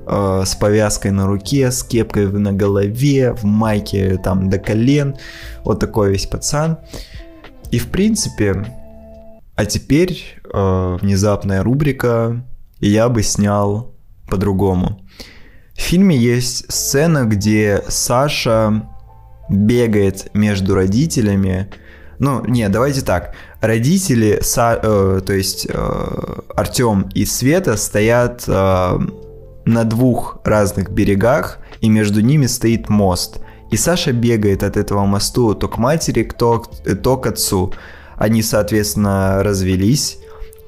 э, 0.08 0.44
с 0.46 0.56
повязкой 0.56 1.12
на 1.12 1.28
руке, 1.28 1.72
с 1.72 1.84
кепкой 1.84 2.28
на 2.32 2.54
голове, 2.54 3.34
в 3.34 3.44
майке 3.44 4.18
там 4.24 4.50
до 4.50 4.58
колен. 4.58 5.16
Вот 5.64 5.80
такой 5.80 6.12
весь 6.12 6.26
пацан. 6.26 6.78
И 7.72 7.80
в 7.80 7.88
принципе, 7.90 8.66
а 9.56 9.66
теперь 9.66 10.40
э, 10.54 10.98
внезапная 11.02 11.64
рубрика 11.64 12.46
«Я 12.80 13.10
бы 13.10 13.24
снял 13.24 13.96
по-другому». 14.30 15.02
В 15.74 15.82
фильме 15.82 16.18
есть 16.18 16.72
сцена, 16.72 17.26
где 17.26 17.84
Саша 17.88 18.88
бегает 19.50 20.30
между 20.34 20.76
родителями. 20.76 21.70
Ну, 22.20 22.44
не, 22.46 22.68
давайте 22.70 23.02
так. 23.02 23.34
Родители, 23.62 24.40
Са, 24.42 24.80
э, 24.82 25.22
то 25.26 25.34
есть 25.34 25.68
э, 25.70 26.40
Артем 26.56 27.10
и 27.14 27.26
Света 27.26 27.78
стоят 27.78 28.44
э, 28.48 29.00
на 29.68 29.84
двух 29.84 30.40
разных 30.44 30.90
берегах, 30.90 31.60
и 31.82 31.90
между 31.90 32.22
ними 32.22 32.48
стоит 32.48 32.90
мост. 32.90 33.40
И 33.70 33.78
Саша 33.78 34.14
бегает 34.14 34.64
от 34.64 34.78
этого 34.78 35.06
мосту 35.06 35.54
то 35.54 35.68
к 35.68 35.78
матери, 35.78 36.24
то, 36.24 36.64
то 37.04 37.18
к 37.18 37.28
отцу. 37.28 37.74
Они, 38.16 38.42
соответственно, 38.42 39.44
развелись 39.44 40.20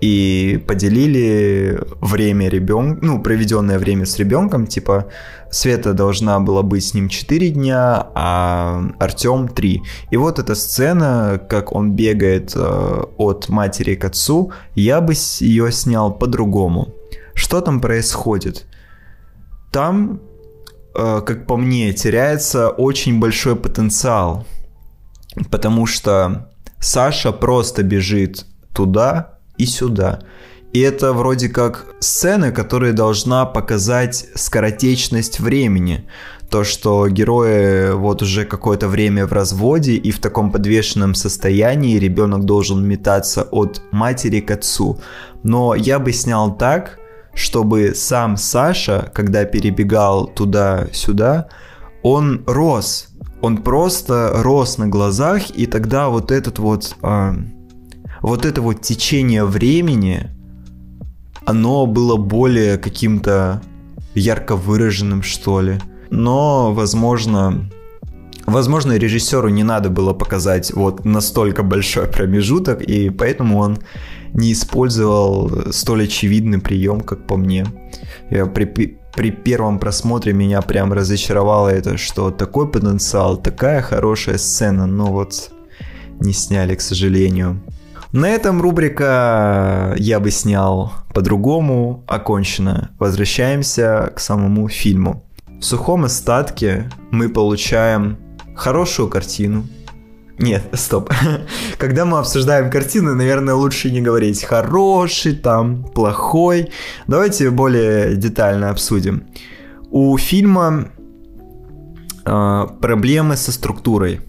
и 0.01 0.63
поделили 0.68 1.79
время 2.01 2.50
ребенка, 2.50 3.00
ну, 3.06 3.22
проведенное 3.22 3.79
время 3.79 4.06
с 4.06 4.18
ребенком, 4.18 4.68
типа, 4.68 5.08
Света 5.51 5.94
должна 5.94 6.39
была 6.39 6.62
быть 6.62 6.86
с 6.86 6.94
ним 6.94 7.10
4 7.10 7.50
дня, 7.50 8.08
а 8.13 8.84
Артем 9.00 9.48
3. 9.48 9.82
И 10.12 10.18
вот 10.18 10.39
эта 10.39 10.53
сцена, 10.56 11.41
как 11.50 11.74
он 11.74 11.94
бегает 11.94 12.53
э, 12.56 13.03
от 13.18 13.50
матери 13.50 13.96
к 13.96 14.06
отцу, 14.06 14.51
я 14.75 15.01
бы 15.01 15.13
ее 15.39 15.72
снял 15.72 16.13
по-другому. 16.13 16.94
Что 17.34 17.62
там 17.62 17.82
происходит? 17.82 18.68
Там, 19.71 20.21
э, 20.95 21.21
как 21.25 21.45
по 21.47 21.57
мне, 21.57 21.93
теряется 21.93 22.69
очень 22.69 23.19
большой 23.19 23.55
потенциал, 23.55 24.45
потому 25.51 25.85
что 25.85 26.49
Саша 26.79 27.31
просто 27.31 27.83
бежит 27.83 28.45
туда 28.73 29.39
и 29.57 29.65
сюда. 29.65 30.21
И 30.71 30.81
это 30.81 31.13
вроде 31.13 31.49
как 31.49 31.88
сцена, 31.99 32.51
которая 32.51 32.93
должна 32.93 33.45
показать 33.45 34.27
скоротечность 34.35 35.39
времени. 35.39 36.07
То, 36.49 36.63
что 36.63 37.07
герои 37.07 37.91
вот 37.93 38.21
уже 38.21 38.45
какое-то 38.45 38.88
время 38.88 39.25
в 39.25 39.33
разводе 39.33 39.93
и 39.93 40.11
в 40.11 40.19
таком 40.19 40.51
подвешенном 40.51 41.15
состоянии 41.15 41.97
ребенок 41.97 42.45
должен 42.45 42.88
метаться 42.88 43.43
от 43.43 43.81
матери 43.91 44.41
к 44.41 44.51
отцу. 44.51 44.99
Но 45.43 45.75
я 45.75 45.99
бы 45.99 46.11
снял 46.11 46.55
так, 46.55 46.99
чтобы 47.39 47.93
сам 47.96 48.36
Саша, 48.36 49.10
когда 49.13 49.46
перебегал 49.46 50.27
туда-сюда, 50.27 51.48
он 52.03 52.43
рос. 52.46 53.08
Он 53.41 53.58
просто 53.58 54.31
рос 54.43 54.77
на 54.77 54.88
глазах, 54.88 55.50
и 55.51 55.65
тогда 55.65 56.10
вот 56.10 56.31
этот 56.31 56.60
вот, 56.60 56.98
э, 57.01 57.34
вот 58.22 58.46
это 58.46 58.62
вот 58.62 58.81
течение 58.81 59.46
времени, 59.46 60.29
оно 61.46 61.86
было 61.86 62.17
более 62.17 62.77
каким-то 62.77 63.62
ярко 64.13 64.58
выраженным, 64.58 65.24
что 65.24 65.62
ли. 65.62 65.79
Но, 66.10 66.74
возможно, 66.74 67.69
возможно, 68.46 68.98
режиссеру 68.98 69.48
не 69.48 69.63
надо 69.63 69.89
было 69.89 70.13
показать 70.13 70.74
вот 70.74 71.05
настолько 71.05 71.63
большой 71.63 72.08
промежуток, 72.08 72.81
и 72.81 73.10
поэтому 73.10 73.60
он 73.60 73.79
не 74.33 74.53
использовал 74.53 75.71
столь 75.71 76.05
очевидный 76.05 76.59
прием, 76.59 77.01
как 77.01 77.25
по 77.25 77.38
мне. 77.38 77.65
Я 78.29 78.45
при, 78.45 78.65
при 78.65 79.31
первом 79.31 79.79
просмотре 79.79 80.33
меня 80.33 80.62
прям 80.62 80.93
разочаровало 80.93 81.69
это, 81.69 81.98
что 81.98 82.31
такой 82.31 82.69
потенциал, 82.69 83.38
такая 83.38 83.81
хорошая 83.81 84.38
сцена, 84.38 84.86
но 84.86 85.07
вот 85.07 85.51
не 86.19 86.33
сняли, 86.33 86.75
к 86.75 86.81
сожалению. 86.81 87.62
На 88.12 88.29
этом 88.29 88.62
рубрика 88.62 89.93
«Я 89.98 90.19
бы 90.19 90.31
снял 90.31 90.91
по-другому» 91.13 92.03
окончена. 92.07 92.89
Возвращаемся 92.98 94.12
к 94.15 94.19
самому 94.19 94.67
фильму. 94.67 95.24
В 95.59 95.63
сухом 95.63 96.05
остатке 96.05 96.89
мы 97.12 97.29
получаем 97.29 98.17
хорошую 98.55 99.09
картину, 99.09 99.67
нет, 100.39 100.63
стоп. 100.74 101.12
Когда 101.77 102.05
мы 102.05 102.19
обсуждаем 102.19 102.72
картины, 102.72 103.13
наверное, 103.13 103.55
лучше 103.55 103.91
не 103.91 104.01
говорить 104.01 104.43
хороший, 104.43 105.36
там, 105.36 105.84
плохой. 105.84 106.69
Давайте 107.08 107.50
более 107.50 108.15
детально 108.15 108.69
обсудим. 108.69 109.27
У 109.91 110.17
фильма 110.17 110.91
э, 112.25 112.67
проблемы 112.81 113.36
со 113.36 113.51
структурой. 113.51 114.22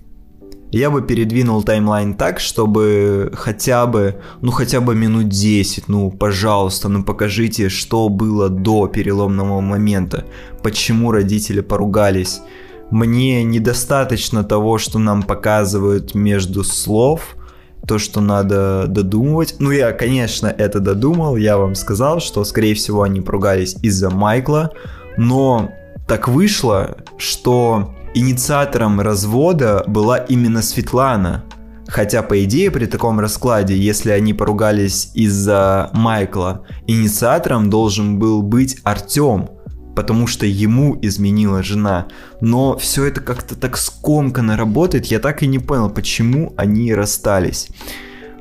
Я 0.72 0.90
бы 0.90 1.02
передвинул 1.02 1.64
таймлайн 1.64 2.14
так, 2.14 2.38
чтобы 2.38 3.32
хотя 3.34 3.86
бы, 3.86 4.20
ну 4.40 4.52
хотя 4.52 4.80
бы 4.80 4.94
минут 4.94 5.28
10, 5.28 5.88
ну 5.88 6.12
пожалуйста, 6.12 6.88
ну 6.88 7.02
покажите, 7.02 7.68
что 7.68 8.08
было 8.08 8.48
до 8.48 8.86
переломного 8.86 9.60
момента, 9.60 10.26
почему 10.62 11.10
родители 11.10 11.60
поругались, 11.60 12.40
мне 12.90 13.44
недостаточно 13.44 14.44
того, 14.44 14.78
что 14.78 14.98
нам 14.98 15.22
показывают 15.22 16.14
между 16.14 16.64
слов, 16.64 17.36
то, 17.86 17.98
что 17.98 18.20
надо 18.20 18.86
додумывать. 18.88 19.56
Ну, 19.58 19.70
я, 19.70 19.92
конечно, 19.92 20.46
это 20.46 20.80
додумал, 20.80 21.36
я 21.36 21.56
вам 21.56 21.74
сказал, 21.74 22.20
что, 22.20 22.44
скорее 22.44 22.74
всего, 22.74 23.02
они 23.02 23.20
поругались 23.20 23.76
из-за 23.82 24.10
Майкла, 24.10 24.72
но 25.16 25.70
так 26.06 26.28
вышло, 26.28 26.98
что 27.16 27.94
инициатором 28.14 29.00
развода 29.00 29.84
была 29.86 30.18
именно 30.18 30.62
Светлана, 30.62 31.44
Хотя, 31.90 32.22
по 32.22 32.44
идее, 32.44 32.70
при 32.70 32.86
таком 32.86 33.18
раскладе, 33.18 33.76
если 33.76 34.12
они 34.12 34.32
поругались 34.32 35.10
из-за 35.14 35.90
Майкла, 35.92 36.64
инициатором 36.86 37.68
должен 37.68 38.20
был 38.20 38.42
быть 38.42 38.76
Артем, 38.84 39.50
потому 39.94 40.26
что 40.26 40.46
ему 40.46 40.98
изменила 41.02 41.62
жена. 41.62 42.06
Но 42.40 42.76
все 42.78 43.04
это 43.04 43.20
как-то 43.20 43.56
так 43.56 43.76
скомканно 43.76 44.56
работает, 44.56 45.06
я 45.06 45.18
так 45.18 45.42
и 45.42 45.46
не 45.46 45.58
понял, 45.58 45.90
почему 45.90 46.54
они 46.56 46.94
расстались. 46.94 47.68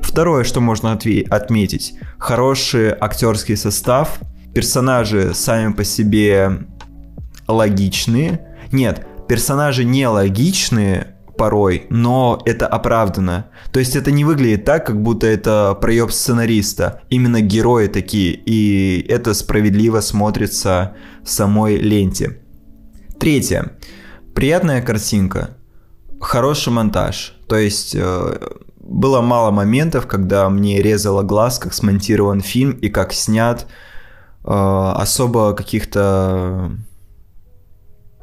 Второе, 0.02 0.44
что 0.44 0.62
можно 0.62 0.92
отметить, 0.92 1.94
хороший 2.18 2.92
актерский 2.92 3.58
состав, 3.58 4.20
персонажи 4.54 5.34
сами 5.34 5.74
по 5.74 5.84
себе 5.84 6.66
логичные. 7.48 8.42
Нет, 8.72 9.06
персонажи 9.28 9.84
не 9.84 10.08
логичные, 10.08 11.16
порой, 11.40 11.88
но 11.90 12.42
это 12.46 12.68
оправдано. 12.68 13.46
То 13.72 13.80
есть 13.80 13.96
это 13.96 14.12
не 14.12 14.26
выглядит 14.26 14.66
так, 14.66 14.86
как 14.86 15.02
будто 15.02 15.26
это 15.26 15.76
проеб 15.80 16.12
сценариста. 16.12 17.02
Именно 17.10 17.40
герои 17.40 17.88
такие, 17.88 18.34
и 18.34 19.06
это 19.08 19.34
справедливо 19.34 20.02
смотрится 20.02 20.96
в 21.24 21.30
самой 21.30 21.78
ленте. 21.78 22.42
Третье. 23.20 23.72
Приятная 24.36 24.82
картинка. 24.82 25.52
Хороший 26.20 26.74
монтаж. 26.74 27.38
То 27.48 27.56
есть 27.56 27.96
э, 27.96 28.38
было 28.82 29.22
мало 29.22 29.52
моментов, 29.52 30.08
когда 30.08 30.50
мне 30.50 30.82
резало 30.82 31.24
глаз, 31.24 31.58
как 31.58 31.74
смонтирован 31.74 32.42
фильм 32.42 32.72
и 32.72 32.90
как 32.90 33.14
снят. 33.14 33.66
Э, 34.44 34.92
особо 34.96 35.54
каких-то 35.54 36.72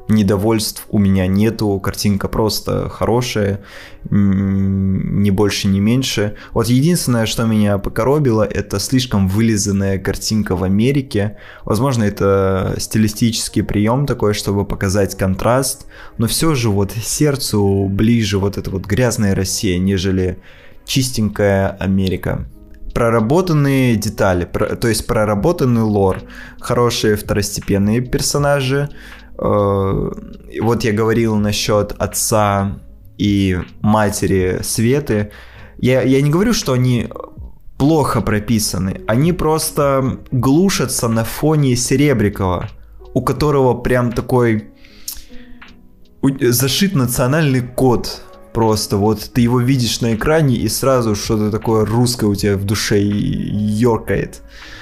недовольств 0.07 0.85
у 0.89 0.99
меня 0.99 1.27
нету, 1.27 1.79
картинка 1.79 2.27
просто 2.27 2.89
хорошая, 2.89 3.61
ни 4.09 5.29
больше, 5.29 5.67
ни 5.67 5.79
меньше. 5.79 6.35
Вот 6.53 6.67
единственное, 6.67 7.25
что 7.25 7.45
меня 7.45 7.77
покоробило, 7.77 8.43
это 8.43 8.79
слишком 8.79 9.27
вылизанная 9.27 9.99
картинка 9.99 10.55
в 10.55 10.63
Америке. 10.63 11.37
Возможно, 11.65 12.03
это 12.03 12.75
стилистический 12.77 13.63
прием 13.63 14.05
такой, 14.05 14.33
чтобы 14.33 14.65
показать 14.65 15.15
контраст, 15.17 15.87
но 16.17 16.27
все 16.27 16.55
же 16.55 16.69
вот 16.69 16.91
сердцу 16.91 17.87
ближе 17.89 18.39
вот 18.39 18.57
эта 18.57 18.71
вот 18.71 18.85
грязная 18.85 19.35
Россия, 19.35 19.77
нежели 19.77 20.39
чистенькая 20.85 21.69
Америка 21.69 22.47
проработанные 22.93 23.95
детали, 23.95 24.45
то 24.45 24.87
есть 24.87 25.05
проработанный 25.05 25.83
лор, 25.83 26.23
хорошие 26.59 27.15
второстепенные 27.15 28.01
персонажи, 28.01 28.89
вот 29.37 30.83
я 30.83 30.93
говорил 30.93 31.35
насчет 31.35 31.93
отца 31.97 32.79
и 33.17 33.59
матери 33.81 34.59
Светы. 34.63 35.31
Я, 35.77 36.01
я 36.01 36.21
не 36.21 36.29
говорю, 36.29 36.53
что 36.53 36.73
они 36.73 37.09
плохо 37.77 38.21
прописаны. 38.21 39.01
Они 39.07 39.33
просто 39.33 40.19
глушатся 40.31 41.07
на 41.07 41.23
фоне 41.23 41.75
Серебрякова, 41.75 42.69
у 43.13 43.21
которого 43.21 43.75
прям 43.75 44.11
такой 44.11 44.71
зашит 46.21 46.95
национальный 46.95 47.61
код. 47.61 48.23
Просто 48.53 48.97
вот 48.97 49.31
ты 49.33 49.41
его 49.41 49.59
видишь 49.59 50.01
на 50.01 50.15
экране 50.15 50.55
и 50.55 50.67
сразу 50.67 51.15
что-то 51.15 51.51
такое 51.51 51.85
русское 51.85 52.25
у 52.25 52.33
тебя 52.33 52.57
в 52.57 52.65
душе 52.65 52.99
ёркает. 52.99 54.41
И, 54.41 54.76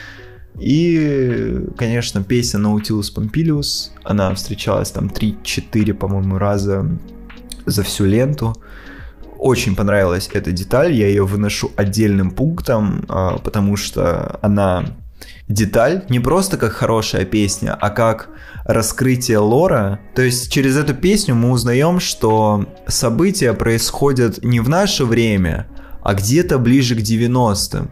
конечно, 1.77 2.23
песня 2.23 2.59
Nautilus 2.59 3.13
Pompilius, 3.13 3.89
она 4.03 4.33
встречалась 4.35 4.91
там 4.91 5.07
3-4, 5.07 5.93
по-моему, 5.93 6.37
раза 6.37 6.89
за 7.65 7.83
всю 7.83 8.05
ленту. 8.05 8.55
Очень 9.37 9.75
понравилась 9.75 10.29
эта 10.33 10.51
деталь, 10.51 10.93
я 10.93 11.07
ее 11.07 11.25
выношу 11.25 11.71
отдельным 11.75 12.31
пунктом, 12.31 13.05
а, 13.09 13.37
потому 13.37 13.75
что 13.75 14.39
она 14.41 14.85
деталь 15.47 16.05
не 16.09 16.19
просто 16.19 16.57
как 16.57 16.71
хорошая 16.71 17.25
песня, 17.25 17.75
а 17.79 17.89
как 17.89 18.29
раскрытие 18.63 19.39
лора. 19.39 19.99
То 20.15 20.21
есть 20.21 20.51
через 20.51 20.77
эту 20.77 20.93
песню 20.93 21.35
мы 21.35 21.51
узнаем, 21.51 21.99
что 21.99 22.65
события 22.87 23.53
происходят 23.53 24.43
не 24.43 24.59
в 24.59 24.69
наше 24.69 25.05
время, 25.05 25.67
а 26.01 26.13
где-то 26.13 26.57
ближе 26.57 26.95
к 26.95 26.99
90-м 26.99 27.91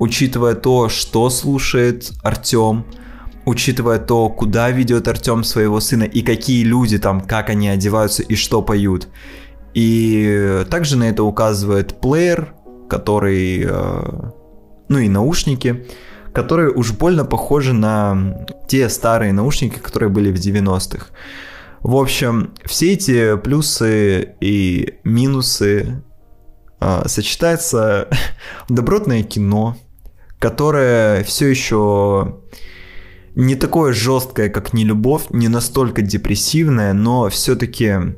учитывая 0.00 0.54
то, 0.56 0.88
что 0.88 1.30
слушает 1.30 2.12
Артем, 2.22 2.84
учитывая 3.44 3.98
то, 3.98 4.28
куда 4.28 4.70
ведет 4.70 5.06
Артем 5.06 5.44
своего 5.44 5.78
сына 5.78 6.04
и 6.04 6.22
какие 6.22 6.64
люди 6.64 6.98
там, 6.98 7.20
как 7.20 7.50
они 7.50 7.68
одеваются 7.68 8.22
и 8.22 8.34
что 8.34 8.62
поют. 8.62 9.08
И 9.74 10.64
также 10.68 10.96
на 10.96 11.04
это 11.04 11.22
указывает 11.22 12.00
плеер, 12.00 12.54
который, 12.88 13.64
э, 13.64 14.30
ну 14.88 14.98
и 14.98 15.08
наушники, 15.08 15.86
которые 16.32 16.70
уж 16.70 16.92
больно 16.92 17.24
похожи 17.24 17.72
на 17.72 18.46
те 18.68 18.88
старые 18.88 19.32
наушники, 19.32 19.78
которые 19.78 20.08
были 20.08 20.32
в 20.32 20.36
90-х. 20.36 21.06
В 21.80 21.96
общем, 21.96 22.54
все 22.64 22.92
эти 22.94 23.36
плюсы 23.36 24.34
и 24.40 24.94
минусы 25.04 26.02
э, 26.80 27.02
сочетаются 27.06 28.08
в 28.68 28.74
добротное 28.74 29.22
кино, 29.22 29.76
которое 30.40 31.22
все 31.22 31.46
еще 31.46 32.40
не 33.36 33.54
такое 33.54 33.92
жесткое, 33.92 34.48
как 34.48 34.72
не 34.72 34.84
любовь, 34.84 35.24
не 35.30 35.46
настолько 35.46 36.02
депрессивное, 36.02 36.92
но 36.94 37.28
все-таки 37.28 38.16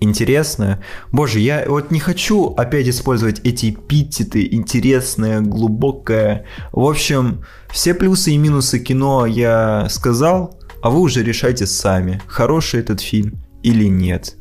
интересное. 0.00 0.82
Боже, 1.12 1.40
я 1.40 1.64
вот 1.68 1.90
не 1.90 2.00
хочу 2.00 2.54
опять 2.56 2.88
использовать 2.88 3.40
эти 3.44 3.70
эпитеты, 3.70 4.48
интересное, 4.50 5.40
глубокое. 5.40 6.46
В 6.72 6.84
общем, 6.84 7.44
все 7.70 7.94
плюсы 7.94 8.32
и 8.32 8.38
минусы 8.38 8.78
кино 8.78 9.26
я 9.26 9.88
сказал, 9.90 10.58
а 10.82 10.88
вы 10.90 11.00
уже 11.00 11.22
решайте 11.22 11.66
сами, 11.66 12.20
хороший 12.26 12.80
этот 12.80 13.02
фильм 13.02 13.38
или 13.62 13.84
нет. 13.84 14.36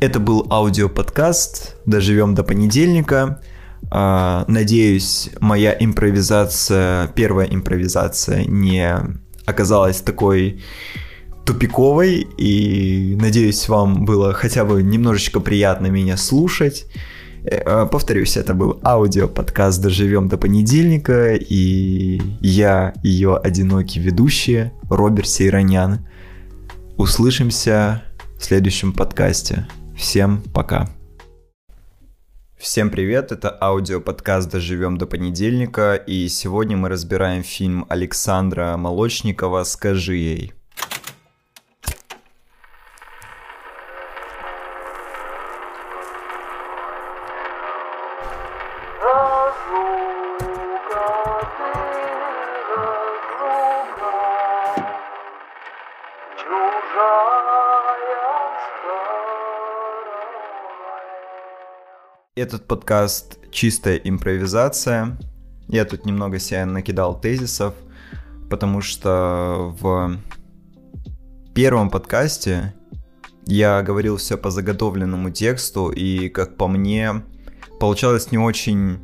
Это 0.00 0.18
был 0.18 0.46
аудиоподкаст 0.50 1.76
«Доживем 1.86 2.34
до 2.34 2.42
понедельника». 2.42 3.40
А, 3.90 4.44
надеюсь, 4.48 5.30
моя 5.40 5.76
импровизация, 5.78 7.08
первая 7.08 7.46
импровизация 7.46 8.44
не 8.44 8.98
оказалась 9.46 10.00
такой 10.00 10.60
тупиковой, 11.44 12.26
и 12.38 13.16
надеюсь, 13.20 13.68
вам 13.68 14.04
было 14.04 14.32
хотя 14.32 14.64
бы 14.64 14.82
немножечко 14.82 15.40
приятно 15.40 15.86
меня 15.86 16.16
слушать. 16.16 16.86
Э, 17.44 17.62
а, 17.64 17.86
повторюсь, 17.86 18.36
это 18.36 18.54
был 18.54 18.80
аудио-подкаст 18.84 19.80
«Доживем 19.80 20.28
до 20.28 20.36
понедельника», 20.36 21.34
и 21.34 22.20
я, 22.40 22.94
ее 23.02 23.36
одинокий 23.36 24.00
ведущий, 24.00 24.70
Роберт 24.88 25.28
Сейронян. 25.28 26.06
Услышимся 26.96 28.02
в 28.38 28.44
следующем 28.44 28.92
подкасте. 28.92 29.66
Всем 29.96 30.42
пока. 30.52 30.99
Всем 32.60 32.90
привет, 32.90 33.32
это 33.32 33.56
аудиоподкаст 33.58 34.50
«Доживем 34.50 34.98
до 34.98 35.06
понедельника», 35.06 35.94
и 35.94 36.28
сегодня 36.28 36.76
мы 36.76 36.90
разбираем 36.90 37.42
фильм 37.42 37.86
Александра 37.88 38.76
Молочникова 38.76 39.64
«Скажи 39.64 40.16
ей». 40.16 40.52
Этот 62.40 62.66
подкаст 62.66 63.38
чистая 63.50 63.96
импровизация. 63.96 65.18
Я 65.68 65.84
тут 65.84 66.06
немного 66.06 66.38
себя 66.38 66.64
накидал 66.64 67.20
тезисов, 67.20 67.74
потому 68.48 68.80
что 68.80 69.76
в 69.78 70.16
первом 71.54 71.90
подкасте 71.90 72.72
я 73.44 73.82
говорил 73.82 74.16
все 74.16 74.38
по 74.38 74.50
заготовленному 74.50 75.28
тексту, 75.28 75.90
и, 75.90 76.30
как 76.30 76.56
по 76.56 76.66
мне, 76.66 77.22
получалось 77.78 78.32
не 78.32 78.38
очень, 78.38 79.00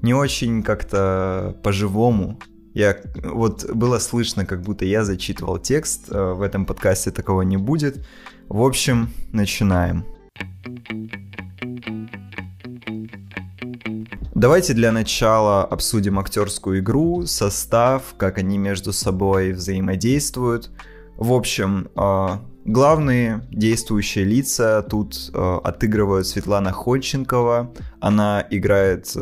не 0.00 0.14
очень 0.14 0.62
как-то 0.62 1.54
по-живому. 1.62 2.40
Я, 2.72 2.96
вот 3.22 3.70
было 3.74 3.98
слышно, 3.98 4.46
как 4.46 4.62
будто 4.62 4.86
я 4.86 5.04
зачитывал 5.04 5.58
текст, 5.58 6.06
э, 6.10 6.32
в 6.32 6.40
этом 6.40 6.64
подкасте 6.64 7.10
такого 7.10 7.42
не 7.42 7.58
будет. 7.58 8.06
В 8.48 8.62
общем, 8.62 9.10
начинаем. 9.34 10.06
Давайте 14.40 14.72
для 14.72 14.90
начала 14.90 15.66
обсудим 15.66 16.18
актерскую 16.18 16.78
игру, 16.78 17.26
состав, 17.26 18.14
как 18.16 18.38
они 18.38 18.56
между 18.56 18.90
собой 18.90 19.52
взаимодействуют. 19.52 20.70
В 21.18 21.34
общем, 21.34 21.90
главные 22.64 23.46
действующие 23.50 24.24
лица 24.24 24.80
тут 24.80 25.30
отыгрывают 25.34 26.26
Светлана 26.26 26.72
Ходченкова. 26.72 27.74
Она 28.00 28.46
играет 28.48 29.12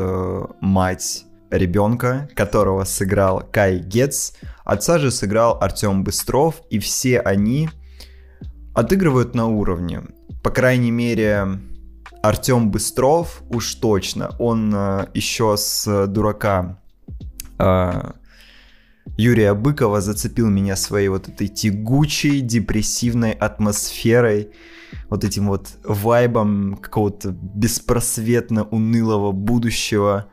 мать 0.61 1.25
ребенка, 1.51 2.29
которого 2.37 2.85
сыграл 2.85 3.43
Кай 3.51 3.81
Гетц. 3.81 4.35
Отца 4.65 5.01
же 5.01 5.11
сыграл 5.11 5.59
Артем 5.61 6.05
Быстров, 6.05 6.63
и 6.71 6.79
все 6.79 7.19
они 7.19 7.71
отыгрывают 8.73 9.35
на 9.35 9.49
уровне. 9.49 10.03
По 10.45 10.51
крайней 10.51 10.93
мере, 10.93 11.59
Артем 12.23 12.71
Быстров 12.71 13.43
уж 13.51 13.75
точно. 13.77 14.35
Он 14.39 14.73
э, 14.75 15.07
еще 15.15 15.57
с 15.57 16.07
дурака 16.07 16.81
э, 17.59 18.13
Юрия 19.17 19.55
Быкова 19.55 20.01
зацепил 20.01 20.49
меня 20.49 20.77
своей 20.77 21.09
вот 21.09 21.29
этой 21.29 21.49
тягучей, 21.49 22.41
депрессивной 22.41 23.33
атмосферой, 23.33 24.51
вот 25.09 25.25
этим 25.25 25.49
вот 25.49 25.71
вайбом 25.85 26.77
какого-то 26.77 27.31
беспросветно 27.31 28.65
унылого 28.65 29.33
будущего. 29.33 30.27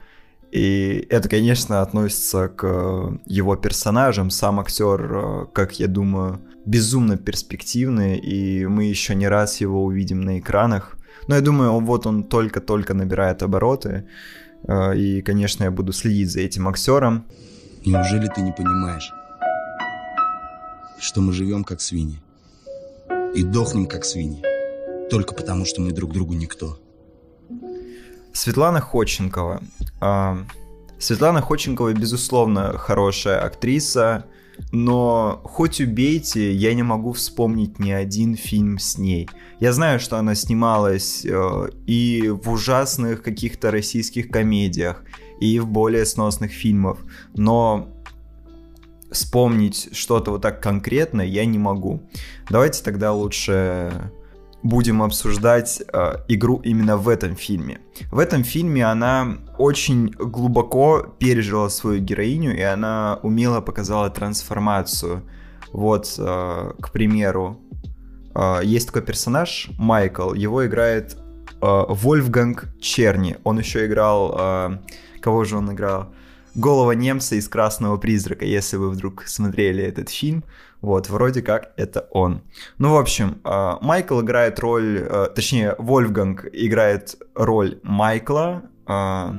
И 0.51 1.05
это, 1.09 1.29
конечно, 1.29 1.81
относится 1.81 2.47
к 2.47 3.19
его 3.25 3.55
персонажам. 3.55 4.29
Сам 4.29 4.59
актер, 4.59 5.11
э, 5.13 5.45
как 5.53 5.79
я 5.79 5.87
думаю, 5.87 6.41
безумно 6.65 7.17
перспективный, 7.17 8.17
и 8.17 8.65
мы 8.65 8.85
еще 8.85 9.13
не 9.13 9.27
раз 9.27 9.61
его 9.61 9.83
увидим 9.83 10.21
на 10.21 10.39
экранах. 10.39 10.97
Но 11.27 11.35
я 11.35 11.41
думаю, 11.41 11.79
вот 11.79 12.05
он 12.05 12.23
только-только 12.23 12.93
набирает 12.93 13.43
обороты, 13.43 14.07
э, 14.67 14.97
и, 14.97 15.21
конечно, 15.21 15.63
я 15.63 15.71
буду 15.71 15.91
следить 15.93 16.31
за 16.31 16.41
этим 16.41 16.67
актером. 16.67 17.25
Неужели 17.85 18.27
ты 18.27 18.41
не 18.41 18.51
понимаешь, 18.51 19.11
что 20.99 21.21
мы 21.21 21.33
живем 21.33 21.63
как 21.63 21.81
свиньи 21.81 22.19
и 23.35 23.43
дохнем 23.43 23.85
как 23.85 24.05
свиньи, 24.05 24.41
только 25.09 25.33
потому, 25.35 25.65
что 25.65 25.81
мы 25.81 25.91
друг 25.91 26.13
другу 26.13 26.33
никто? 26.33 26.79
Светлана 28.33 28.81
Ходченкова. 28.81 29.61
А, 30.01 30.37
Светлана 30.99 31.41
Ходченкова, 31.41 31.93
безусловно, 31.93 32.77
хорошая 32.77 33.39
актриса, 33.39 34.25
но 34.71 35.41
хоть 35.43 35.81
убейте, 35.81 36.53
я 36.53 36.73
не 36.73 36.83
могу 36.83 37.13
вспомнить 37.13 37.79
ни 37.79 37.91
один 37.91 38.35
фильм 38.35 38.79
с 38.79 38.97
ней. 38.97 39.29
Я 39.59 39.73
знаю, 39.73 39.99
что 39.99 40.17
она 40.17 40.35
снималась 40.35 41.25
э, 41.25 41.69
и 41.85 42.29
в 42.29 42.49
ужасных 42.49 43.21
каких-то 43.21 43.71
российских 43.71 44.29
комедиях, 44.29 45.03
и 45.39 45.59
в 45.59 45.67
более 45.67 46.05
сносных 46.05 46.51
фильмах, 46.51 46.99
но 47.35 47.89
вспомнить 49.11 49.89
что-то 49.93 50.31
вот 50.31 50.41
так 50.41 50.61
конкретно 50.61 51.21
я 51.21 51.45
не 51.45 51.57
могу. 51.57 52.01
Давайте 52.49 52.83
тогда 52.83 53.13
лучше 53.13 54.11
будем 54.65 55.03
обсуждать 55.03 55.83
э, 55.93 56.15
игру 56.27 56.59
именно 56.65 56.97
в 56.97 57.07
этом 57.07 57.35
фильме. 57.35 57.77
В 58.11 58.17
этом 58.17 58.43
фильме 58.43 58.83
она 58.83 59.37
очень 59.59 60.09
глубоко 60.09 61.05
пережила 61.19 61.69
свою 61.69 62.01
героиню, 62.01 62.57
и 62.57 62.61
она 62.61 63.19
умело 63.21 63.61
показала 63.61 64.09
трансформацию. 64.09 65.21
Вот, 65.71 66.15
э, 66.17 66.71
к 66.81 66.91
примеру, 66.91 67.59
э, 68.33 68.61
есть 68.63 68.87
такой 68.87 69.03
персонаж, 69.03 69.69
Майкл, 69.77 70.33
его 70.33 70.65
играет 70.65 71.15
э, 71.61 71.83
Вольфганг 71.89 72.65
Черни. 72.81 73.37
Он 73.43 73.59
еще 73.59 73.85
играл... 73.85 74.35
Э, 74.37 74.77
кого 75.21 75.43
же 75.43 75.57
он 75.57 75.71
играл? 75.71 76.11
Голова 76.55 76.95
немца 76.95 77.35
из 77.35 77.47
«Красного 77.47 77.97
призрака», 77.97 78.45
если 78.45 78.77
вы 78.77 78.89
вдруг 78.89 79.23
смотрели 79.27 79.83
этот 79.83 80.09
фильм. 80.09 80.43
Вот, 80.85 81.09
вроде 81.09 81.41
как 81.41 81.71
это 81.77 82.07
он. 82.11 82.43
Ну, 82.77 82.93
в 82.93 82.97
общем, 82.97 83.39
а, 83.43 83.79
Майкл 83.81 84.21
играет 84.21 84.59
роль, 84.59 84.99
а, 85.09 85.25
точнее, 85.25 85.73
Вольфганг 85.79 86.45
играет 86.53 87.15
роль 87.33 87.79
Майкла, 87.81 88.61
а, 88.85 89.35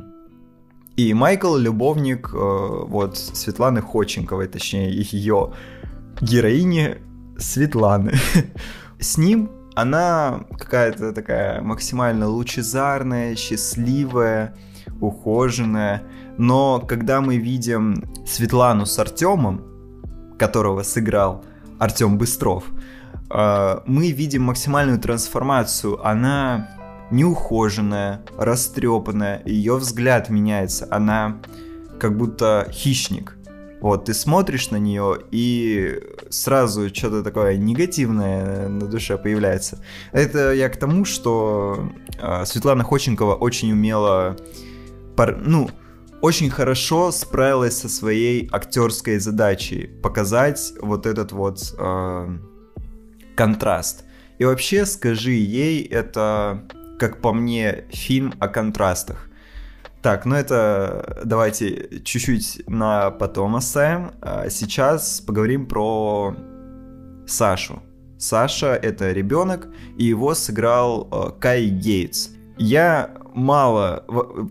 и 0.97 1.15
Майкл 1.15 1.55
любовник 1.55 2.33
вот 2.33 3.17
Светланы 3.17 3.81
Ходченковой, 3.81 4.49
точнее, 4.49 4.91
ее 4.91 5.53
героини 6.21 6.97
Светланы. 7.39 8.15
С 8.99 9.17
ним 9.17 9.53
она 9.77 10.47
какая-то 10.59 11.13
такая 11.13 11.61
максимально 11.61 12.27
лучезарная, 12.27 13.37
счастливая, 13.37 14.57
ухоженная. 15.01 16.03
Но 16.39 16.81
когда 16.81 17.21
мы 17.21 17.37
видим 17.37 18.03
Светлану 18.27 18.85
с 18.85 18.99
Артемом, 18.99 19.76
которого 20.39 20.83
сыграл 20.83 21.45
Артем 21.79 22.19
Быстров, 22.19 22.65
э, 23.31 23.81
мы 23.87 24.11
видим 24.11 24.43
максимальную 24.43 24.99
трансформацию. 24.99 26.05
Она 26.07 26.71
неухоженная, 27.11 28.23
растрепанная, 28.37 29.43
ее 29.45 29.77
взгляд 29.77 30.29
меняется, 30.29 30.89
она 30.91 31.39
как 31.99 32.17
будто 32.17 32.69
хищник. 32.71 33.37
Вот, 33.81 34.07
ты 34.07 34.15
смотришь 34.15 34.71
на 34.71 34.77
нее, 34.77 35.19
и 35.31 36.03
сразу 36.31 36.89
что-то 36.89 37.23
такое 37.23 37.57
негативное 37.57 38.69
на 38.69 38.87
душе 38.87 39.19
появляется. 39.19 39.79
Это 40.13 40.53
я 40.53 40.69
к 40.69 40.77
тому, 40.77 41.05
что 41.05 41.91
э, 42.19 42.45
Светлана 42.47 42.85
Ходченкова 42.85 43.35
очень 43.35 43.71
умела, 43.73 44.37
пар... 45.15 45.37
ну, 45.37 45.71
очень 46.23 46.51
хорошо 46.51 47.11
справилась 47.13 47.79
со 47.79 47.89
своей 47.89 48.49
актерской 48.53 49.19
задачей 49.19 49.87
показать 50.03 50.73
вот 50.81 51.07
этот 51.07 51.33
вот 51.33 51.75
э, 51.79 52.39
контраст. 53.35 54.05
И 54.39 54.45
вообще, 54.45 54.87
скажи 54.87 55.33
ей, 55.33 55.83
это, 55.85 56.67
как 56.99 57.21
по 57.21 57.33
мне, 57.33 57.85
фильм 57.91 58.35
о 58.39 58.49
контрастах. 58.49 59.29
Так, 60.03 60.25
ну 60.25 60.37
это 60.37 61.23
давайте 61.25 62.01
чуть-чуть 62.05 62.63
на 62.69 63.11
потом 63.11 63.57
оставим. 63.57 64.13
А 64.21 64.49
сейчас 64.51 65.21
поговорим 65.21 65.67
про 65.67 66.37
Сашу. 67.27 67.83
Саша 68.19 68.75
это 68.75 69.13
ребенок, 69.13 69.69
и 69.99 70.05
его 70.05 70.35
сыграл 70.35 71.09
э, 71.11 71.41
Кай 71.41 71.67
Гейтс. 71.67 72.36
Я 72.57 73.11
мало, 73.35 74.05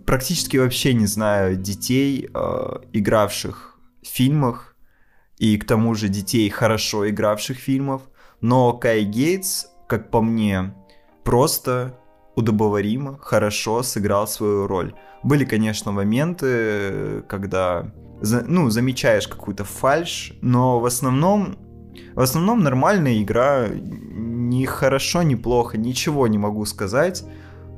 практически 0.05 0.57
вообще 0.57 0.93
не 0.93 1.07
знаю 1.07 1.55
детей, 1.55 2.29
э, 2.33 2.77
игравших 2.93 3.79
в 4.03 4.07
фильмах, 4.07 4.75
и 5.37 5.57
к 5.57 5.65
тому 5.65 5.95
же 5.95 6.07
детей, 6.07 6.49
хорошо 6.49 7.09
игравших 7.09 7.57
в 7.57 7.61
фильмах, 7.61 8.01
но 8.41 8.73
Кай 8.73 9.03
Гейтс, 9.03 9.65
как 9.87 10.11
по 10.11 10.21
мне, 10.21 10.73
просто 11.23 11.97
удобоваримо, 12.35 13.17
хорошо 13.17 13.81
сыграл 13.81 14.27
свою 14.27 14.67
роль. 14.67 14.93
Были, 15.23 15.45
конечно, 15.45 15.91
моменты, 15.91 17.23
когда 17.27 17.91
ну, 18.21 18.69
замечаешь 18.69 19.27
какую-то 19.27 19.63
фальш, 19.63 20.33
но 20.41 20.79
в 20.79 20.85
основном 20.85 21.57
в 22.13 22.19
основном 22.19 22.61
нормальная 22.61 23.21
игра, 23.21 23.67
ни 23.69 24.65
хорошо, 24.65 25.23
ни 25.23 25.35
плохо, 25.35 25.77
ничего 25.77 26.27
не 26.27 26.37
могу 26.37 26.65
сказать 26.65 27.23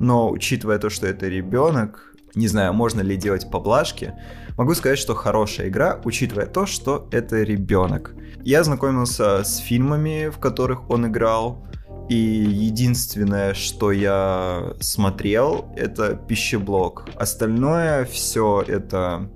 но 0.00 0.30
учитывая 0.30 0.78
то, 0.78 0.90
что 0.90 1.06
это 1.06 1.28
ребенок, 1.28 2.14
не 2.34 2.48
знаю, 2.48 2.72
можно 2.72 3.00
ли 3.00 3.16
делать 3.16 3.50
поблажки, 3.50 4.14
могу 4.56 4.74
сказать, 4.74 4.98
что 4.98 5.14
хорошая 5.14 5.68
игра, 5.68 6.00
учитывая 6.04 6.46
то, 6.46 6.66
что 6.66 7.08
это 7.10 7.42
ребенок. 7.42 8.14
Я 8.44 8.62
знакомился 8.64 9.44
с 9.44 9.58
фильмами, 9.58 10.28
в 10.28 10.38
которых 10.38 10.90
он 10.90 11.06
играл, 11.06 11.64
и 12.08 12.16
единственное, 12.16 13.52
что 13.54 13.92
я 13.92 14.72
смотрел, 14.80 15.70
это 15.76 16.14
пищеблок. 16.14 17.06
Остальное 17.16 18.06
все 18.06 18.64
это 18.66 19.30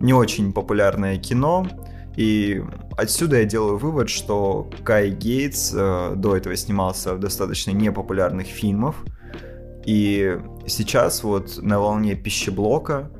не 0.00 0.12
очень 0.12 0.52
популярное 0.52 1.16
кино, 1.16 1.66
и 2.16 2.62
отсюда 2.96 3.38
я 3.38 3.44
делаю 3.44 3.78
вывод, 3.78 4.10
что 4.10 4.68
Кай 4.84 5.10
Гейтс 5.10 5.72
э, 5.74 6.12
до 6.16 6.36
этого 6.36 6.54
снимался 6.56 7.14
в 7.14 7.20
достаточно 7.20 7.70
непопулярных 7.70 8.46
фильмах, 8.46 8.96
и 9.84 10.38
сейчас 10.66 11.22
вот 11.22 11.58
на 11.62 11.78
волне 11.78 12.14
пищеблока 12.14 13.10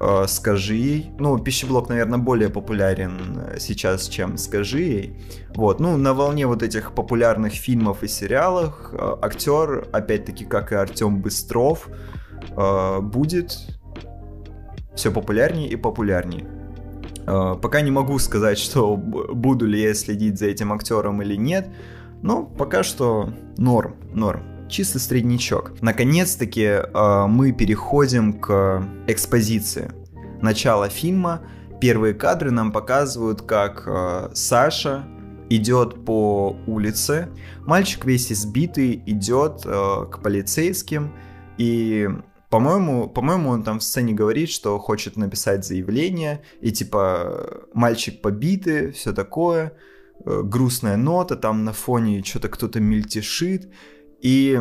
э, 0.00 0.24
скажи 0.26 0.74
ей. 0.74 1.10
Ну, 1.18 1.38
пищеблок, 1.38 1.88
наверное, 1.88 2.18
более 2.18 2.48
популярен 2.48 3.38
э, 3.38 3.58
сейчас, 3.58 4.08
чем 4.08 4.38
скажи 4.38 4.80
ей. 4.80 5.22
Вот, 5.54 5.78
ну, 5.78 5.96
на 5.96 6.14
волне 6.14 6.46
вот 6.46 6.62
этих 6.62 6.94
популярных 6.94 7.52
фильмов 7.52 8.02
и 8.02 8.08
сериалов 8.08 8.74
э, 8.92 9.16
актер, 9.20 9.88
опять-таки, 9.92 10.44
как 10.44 10.72
и 10.72 10.74
Артем 10.74 11.20
Быстров, 11.20 11.88
э, 12.56 13.00
будет 13.00 13.58
все 14.94 15.10
популярнее 15.10 15.68
и 15.68 15.76
популярнее. 15.76 16.46
Э, 17.26 17.56
пока 17.60 17.82
не 17.82 17.90
могу 17.90 18.18
сказать, 18.18 18.58
что 18.66 18.96
буду 18.96 19.66
ли 19.66 19.82
я 19.82 19.92
следить 19.92 20.38
за 20.38 20.46
этим 20.46 20.72
актером 20.72 21.20
или 21.20 21.36
нет, 21.36 21.68
но 22.22 22.44
пока 22.44 22.82
что 22.82 23.30
норм, 23.58 23.96
норм 24.14 24.59
чисто 24.70 24.98
среднячок. 24.98 25.72
Наконец-таки 25.80 26.62
э, 26.62 27.26
мы 27.26 27.52
переходим 27.52 28.40
к 28.40 28.86
экспозиции. 29.06 29.90
Начало 30.40 30.88
фильма. 30.88 31.42
Первые 31.80 32.14
кадры 32.14 32.50
нам 32.50 32.72
показывают, 32.72 33.42
как 33.42 33.84
э, 33.86 34.30
Саша 34.34 35.04
идет 35.50 36.04
по 36.04 36.56
улице. 36.66 37.28
Мальчик 37.66 38.04
весь 38.04 38.32
избитый 38.32 39.02
идет 39.06 39.62
э, 39.64 40.06
к 40.10 40.22
полицейским 40.22 41.12
и 41.58 42.08
по-моему, 42.50 43.08
по-моему, 43.08 43.50
он 43.50 43.62
там 43.62 43.78
в 43.78 43.84
сцене 43.84 44.12
говорит, 44.12 44.50
что 44.50 44.76
хочет 44.80 45.16
написать 45.16 45.64
заявление, 45.64 46.42
и 46.60 46.72
типа 46.72 47.68
мальчик 47.72 48.20
побитый, 48.20 48.90
все 48.90 49.12
такое, 49.12 49.72
э, 50.24 50.42
грустная 50.42 50.96
нота, 50.96 51.36
там 51.36 51.64
на 51.64 51.72
фоне 51.72 52.24
что-то 52.24 52.48
кто-то 52.48 52.80
мельтешит, 52.80 53.70
и 54.20 54.60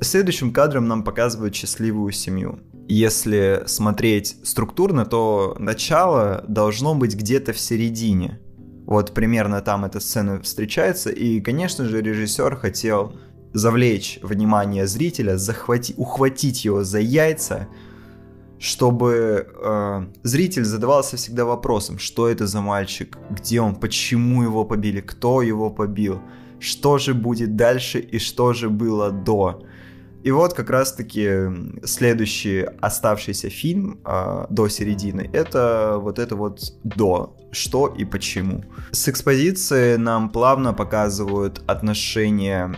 следующим 0.00 0.52
кадром 0.52 0.88
нам 0.88 1.04
показывают 1.04 1.54
счастливую 1.54 2.12
семью. 2.12 2.60
Если 2.88 3.62
смотреть 3.66 4.36
структурно, 4.42 5.06
то 5.06 5.56
начало 5.58 6.44
должно 6.48 6.94
быть 6.94 7.14
где-то 7.14 7.52
в 7.52 7.60
середине. 7.60 8.40
Вот 8.86 9.14
примерно 9.14 9.60
там 9.60 9.84
эта 9.84 10.00
сцена 10.00 10.40
встречается, 10.40 11.10
и, 11.10 11.40
конечно 11.40 11.84
же, 11.84 12.02
режиссер 12.02 12.56
хотел 12.56 13.14
завлечь 13.52 14.18
внимание 14.22 14.86
зрителя, 14.86 15.36
захватить, 15.36 15.96
ухватить 15.98 16.64
его 16.64 16.82
за 16.82 16.98
яйца, 16.98 17.68
чтобы 18.58 19.46
э, 19.48 20.06
зритель 20.22 20.64
задавался 20.64 21.16
всегда 21.16 21.44
вопросом, 21.44 21.98
что 21.98 22.28
это 22.28 22.46
за 22.46 22.60
мальчик, 22.60 23.16
где 23.30 23.60
он, 23.60 23.76
почему 23.76 24.42
его 24.42 24.64
побили, 24.64 25.00
кто 25.00 25.42
его 25.42 25.70
побил, 25.70 26.20
что 26.60 26.98
же 26.98 27.14
будет 27.14 27.56
дальше 27.56 27.98
и 27.98 28.18
что 28.18 28.52
же 28.52 28.68
было 28.68 29.10
до. 29.10 29.64
И 30.22 30.30
вот 30.30 30.52
как 30.52 30.68
раз-таки 30.68 31.30
следующий 31.82 32.66
оставшийся 32.80 33.48
фильм 33.48 34.00
э, 34.04 34.46
до 34.50 34.68
середины, 34.68 35.30
это 35.32 35.96
вот 35.98 36.18
это 36.18 36.36
вот 36.36 36.60
до, 36.84 37.34
что 37.52 37.86
и 37.86 38.04
почему. 38.04 38.62
С 38.92 39.08
экспозиции 39.08 39.96
нам 39.96 40.28
плавно 40.28 40.74
показывают 40.74 41.62
отношения 41.66 42.74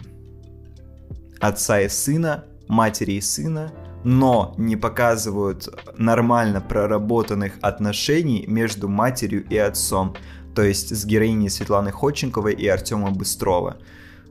отца 1.40 1.81
и 1.81 1.88
сына, 1.88 2.45
матери 2.68 3.12
и 3.12 3.21
сына, 3.21 3.73
но 4.05 4.55
не 4.57 4.77
показывают 4.77 5.68
нормально 5.99 6.61
проработанных 6.61 7.55
отношений 7.61 8.45
между 8.47 8.88
матерью 8.88 9.45
и 9.49 9.57
отцом, 9.57 10.14
то 10.55 10.62
есть 10.62 10.95
с 10.95 11.05
героиней 11.05 11.51
Светланы 11.51 11.93
Ходченковой 11.93 12.55
и 12.55 12.67
Артема 12.67 13.11
Быстрова. 13.11 13.79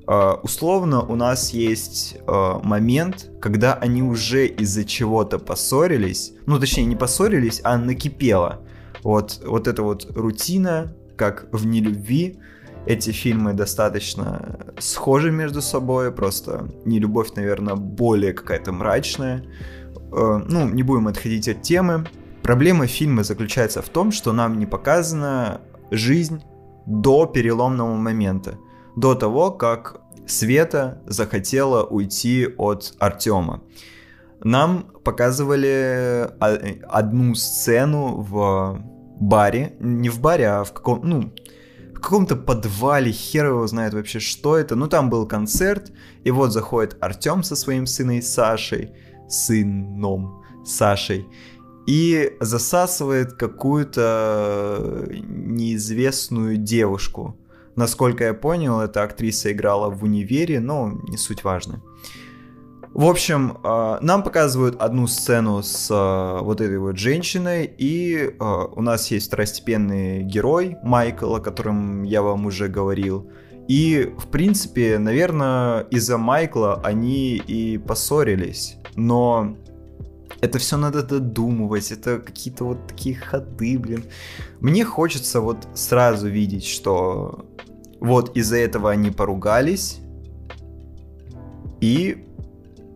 Uh, 0.08 0.40
условно 0.42 1.04
у 1.04 1.16
нас 1.16 1.52
есть 1.52 2.18
uh, 2.26 2.66
момент, 2.66 3.30
когда 3.40 3.76
они 3.76 4.02
уже 4.02 4.48
из-за 4.48 4.84
чего-то 4.84 5.38
поссорились, 5.38 6.34
ну 6.48 6.60
точнее 6.60 6.86
не 6.86 6.96
поссорились, 6.96 7.62
а 7.64 7.78
накипело. 7.78 8.62
Вот, 9.04 9.42
вот 9.46 9.68
эта 9.68 9.84
вот 9.84 10.12
рутина, 10.16 10.94
как 11.16 11.48
в 11.52 11.66
нелюбви, 11.66 12.40
эти 12.86 13.12
фильмы 13.12 13.54
достаточно 13.54 14.74
схожи 14.80 15.32
между 15.32 15.62
собой, 15.62 16.12
просто 16.12 16.68
не 16.86 17.00
любовь, 17.00 17.34
наверное, 17.36 17.76
более 17.76 18.34
какая-то 18.34 18.72
мрачная. 18.72 19.46
Э, 20.12 20.42
ну, 20.48 20.68
не 20.68 20.84
будем 20.84 21.08
отходить 21.08 21.48
от 21.48 21.62
темы. 21.62 22.08
Проблема 22.42 22.88
фильма 22.88 23.24
заключается 23.24 23.82
в 23.82 23.90
том, 23.90 24.12
что 24.12 24.34
нам 24.34 24.58
не 24.58 24.66
показана 24.66 25.62
жизнь 25.92 26.42
до 26.86 27.26
переломного 27.26 27.96
момента, 27.96 28.58
до 28.96 29.16
того, 29.16 29.52
как 29.52 30.02
Света 30.26 31.02
захотела 31.06 31.84
уйти 31.84 32.48
от 32.58 32.94
Артема. 33.00 33.62
Нам 34.44 34.88
показывали 35.04 36.30
одну 36.40 37.36
сцену 37.36 38.22
в 38.22 38.80
баре, 39.20 39.76
не 39.80 40.10
в 40.10 40.20
баре, 40.20 40.48
а 40.48 40.64
в 40.64 40.74
каком, 40.74 41.02
ну, 41.04 41.34
в 41.94 42.00
каком-то 42.00 42.36
подвале, 42.36 43.12
хер 43.12 43.48
его 43.48 43.68
знает 43.68 43.94
вообще, 43.94 44.20
что 44.20 44.58
это. 44.58 44.76
Ну, 44.76 44.88
там 44.88 45.10
был 45.10 45.28
концерт, 45.28 45.92
и 46.24 46.32
вот 46.32 46.52
заходит 46.52 46.98
Артем 47.00 47.44
со 47.44 47.56
своим 47.56 47.86
сыном 47.86 48.22
Сашей, 48.22 48.96
сыном 49.30 50.42
Сашей, 50.66 51.28
и 51.88 52.38
засасывает 52.40 53.34
какую-то 53.34 55.08
неизвестную 55.10 56.58
девушку. 56.58 57.38
Насколько 57.76 58.26
я 58.26 58.34
понял, 58.34 58.80
эта 58.82 59.04
актриса 59.04 59.52
играла 59.52 59.90
в 59.90 60.04
универе, 60.04 60.60
но 60.60 60.92
не 61.08 61.18
суть 61.18 61.44
важно. 61.44 61.82
В 62.94 63.06
общем, 63.06 63.58
а, 63.64 64.00
нам 64.02 64.22
показывают 64.22 64.82
одну 64.82 65.08
сцену 65.08 65.64
с 65.64 65.88
а, 65.90 66.42
вот 66.42 66.60
этой 66.60 66.78
вот 66.78 66.98
женщиной, 66.98 67.74
и 67.78 68.36
у 68.40 68.82
нас 68.82 69.10
есть 69.12 69.28
второстепенный 69.28 70.24
герой 70.24 70.76
Майкл, 70.84 71.34
о 71.34 71.40
котором 71.40 72.04
я 72.04 72.22
вам 72.22 72.46
уже 72.46 72.68
говорил. 72.68 73.32
И, 73.70 74.14
в 74.18 74.28
принципе, 74.28 74.98
наверное, 74.98 75.82
из-за 75.92 76.18
Майкла 76.18 76.82
они 76.84 77.38
и 77.38 77.78
поссорились. 77.78 78.76
Но 78.96 79.56
это 80.42 80.60
все 80.60 80.78
надо 80.78 81.04
додумывать, 81.04 81.92
это 81.92 82.20
какие-то 82.20 82.66
вот 82.66 82.88
такие 82.88 83.16
ходы, 83.16 83.78
блин. 83.78 84.06
Мне 84.60 84.84
хочется 84.84 85.40
вот 85.40 85.68
сразу 85.76 86.28
видеть, 86.28 86.66
что 86.66 87.46
вот 88.00 88.36
из-за 88.36 88.58
этого 88.58 88.90
они 88.90 89.12
поругались, 89.12 90.00
и 91.80 92.26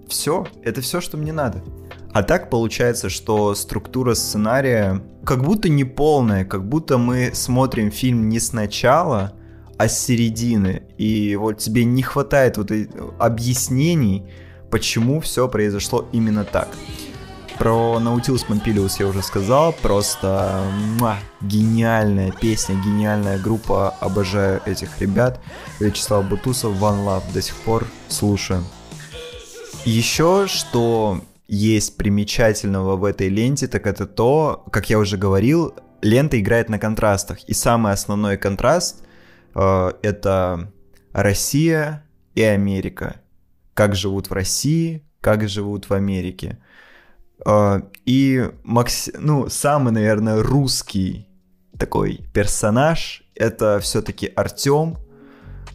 все, 0.07 0.47
это 0.63 0.81
все, 0.81 1.01
что 1.01 1.17
мне 1.17 1.33
надо. 1.33 1.63
А 2.11 2.23
так 2.23 2.49
получается, 2.49 3.09
что 3.09 3.53
структура 3.55 4.13
сценария 4.13 5.03
как 5.25 5.43
будто 5.43 5.69
не 5.69 5.83
полная, 5.83 6.45
как 6.45 6.67
будто 6.67 6.97
мы 6.97 7.31
смотрим 7.33 7.91
фильм 7.91 8.29
не 8.29 8.39
сначала, 8.39 9.33
а 9.77 9.87
с 9.87 9.99
середины. 9.99 10.83
И 10.97 11.35
вот 11.35 11.57
тебе 11.57 11.83
не 11.83 12.03
хватает 12.03 12.57
вот 12.57 12.71
объяснений, 13.19 14.25
почему 14.71 15.19
все 15.19 15.49
произошло 15.49 16.07
именно 16.13 16.45
так. 16.45 16.69
Про 17.57 17.99
Наутилус 17.99 18.43
Помпилиус 18.43 18.99
я 18.99 19.07
уже 19.07 19.21
сказал, 19.21 19.71
просто 19.71 20.61
муа, 20.99 21.17
гениальная 21.41 22.31
песня, 22.31 22.75
гениальная 22.75 23.39
группа, 23.39 23.91
обожаю 24.01 24.61
этих 24.65 24.99
ребят. 24.99 25.39
Вячеслав 25.79 26.27
Бутусов, 26.27 26.73
One 26.73 27.05
Love, 27.05 27.23
до 27.33 27.41
сих 27.41 27.55
пор 27.55 27.87
слушаю. 28.09 28.63
Еще 29.85 30.47
что 30.47 31.21
есть 31.47 31.95
примечательного 31.95 32.97
в 32.97 33.05
этой 33.05 33.29
ленте, 33.29 33.67
так 33.67 33.87
это 33.87 34.05
то, 34.05 34.65
как 34.71 34.89
я 34.89 34.99
уже 34.99 35.17
говорил, 35.17 35.75
лента 36.01 36.39
играет 36.39 36.69
на 36.69 36.77
контрастах. 36.77 37.43
И 37.45 37.53
самый 37.53 37.93
основной 37.93 38.37
контраст 38.37 39.03
э, 39.53 39.91
это 40.01 40.71
Россия 41.13 42.03
и 42.33 42.41
Америка. 42.41 43.21
Как 43.73 43.95
живут 43.95 44.29
в 44.29 44.33
России, 44.33 45.03
как 45.21 45.47
живут 45.47 45.89
в 45.89 45.93
Америке. 45.93 46.59
Э, 47.45 47.81
и 48.05 48.49
макс... 48.63 49.09
ну, 49.17 49.49
самый, 49.49 49.91
наверное, 49.91 50.41
русский 50.41 51.27
такой 51.77 52.21
персонаж 52.33 53.23
это 53.35 53.79
все-таки 53.81 54.27
Артем, 54.27 54.97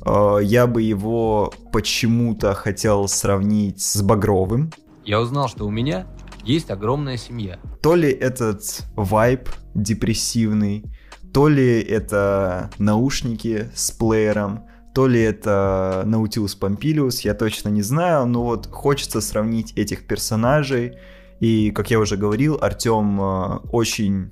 Э, 0.05 0.39
я 0.43 0.67
бы 0.67 0.83
его 0.83 1.53
почему-то 1.73 2.55
хотел 2.55 3.09
сравнить 3.09 3.81
с 3.83 4.03
Багровым. 4.03 4.73
Я 5.05 5.21
узнал, 5.21 5.49
что 5.49 5.67
у 5.67 5.71
меня 5.71 6.07
есть 6.45 6.71
огромная 6.71 7.17
семья. 7.17 7.59
То 7.83 7.95
ли 7.95 8.11
этот 8.11 8.83
вайб 8.95 9.49
депрессивный, 9.75 10.85
то 11.33 11.49
ли 11.49 11.81
это 11.81 12.71
наушники 12.79 13.71
с 13.75 13.91
плеером, 13.91 14.67
то 14.95 15.07
ли 15.07 15.21
это 15.21 16.03
Наутилус 16.05 16.57
Помпилиус, 16.57 17.21
я 17.21 17.35
точно 17.35 17.69
не 17.69 17.83
знаю, 17.83 18.27
но 18.27 18.43
вот 18.43 18.67
хочется 18.67 19.21
сравнить 19.21 19.73
этих 19.75 20.07
персонажей. 20.07 20.99
И, 21.41 21.71
как 21.71 21.91
я 21.91 21.99
уже 21.99 22.17
говорил, 22.17 22.59
Артем 22.61 23.21
э, 23.21 23.59
очень 23.73 24.31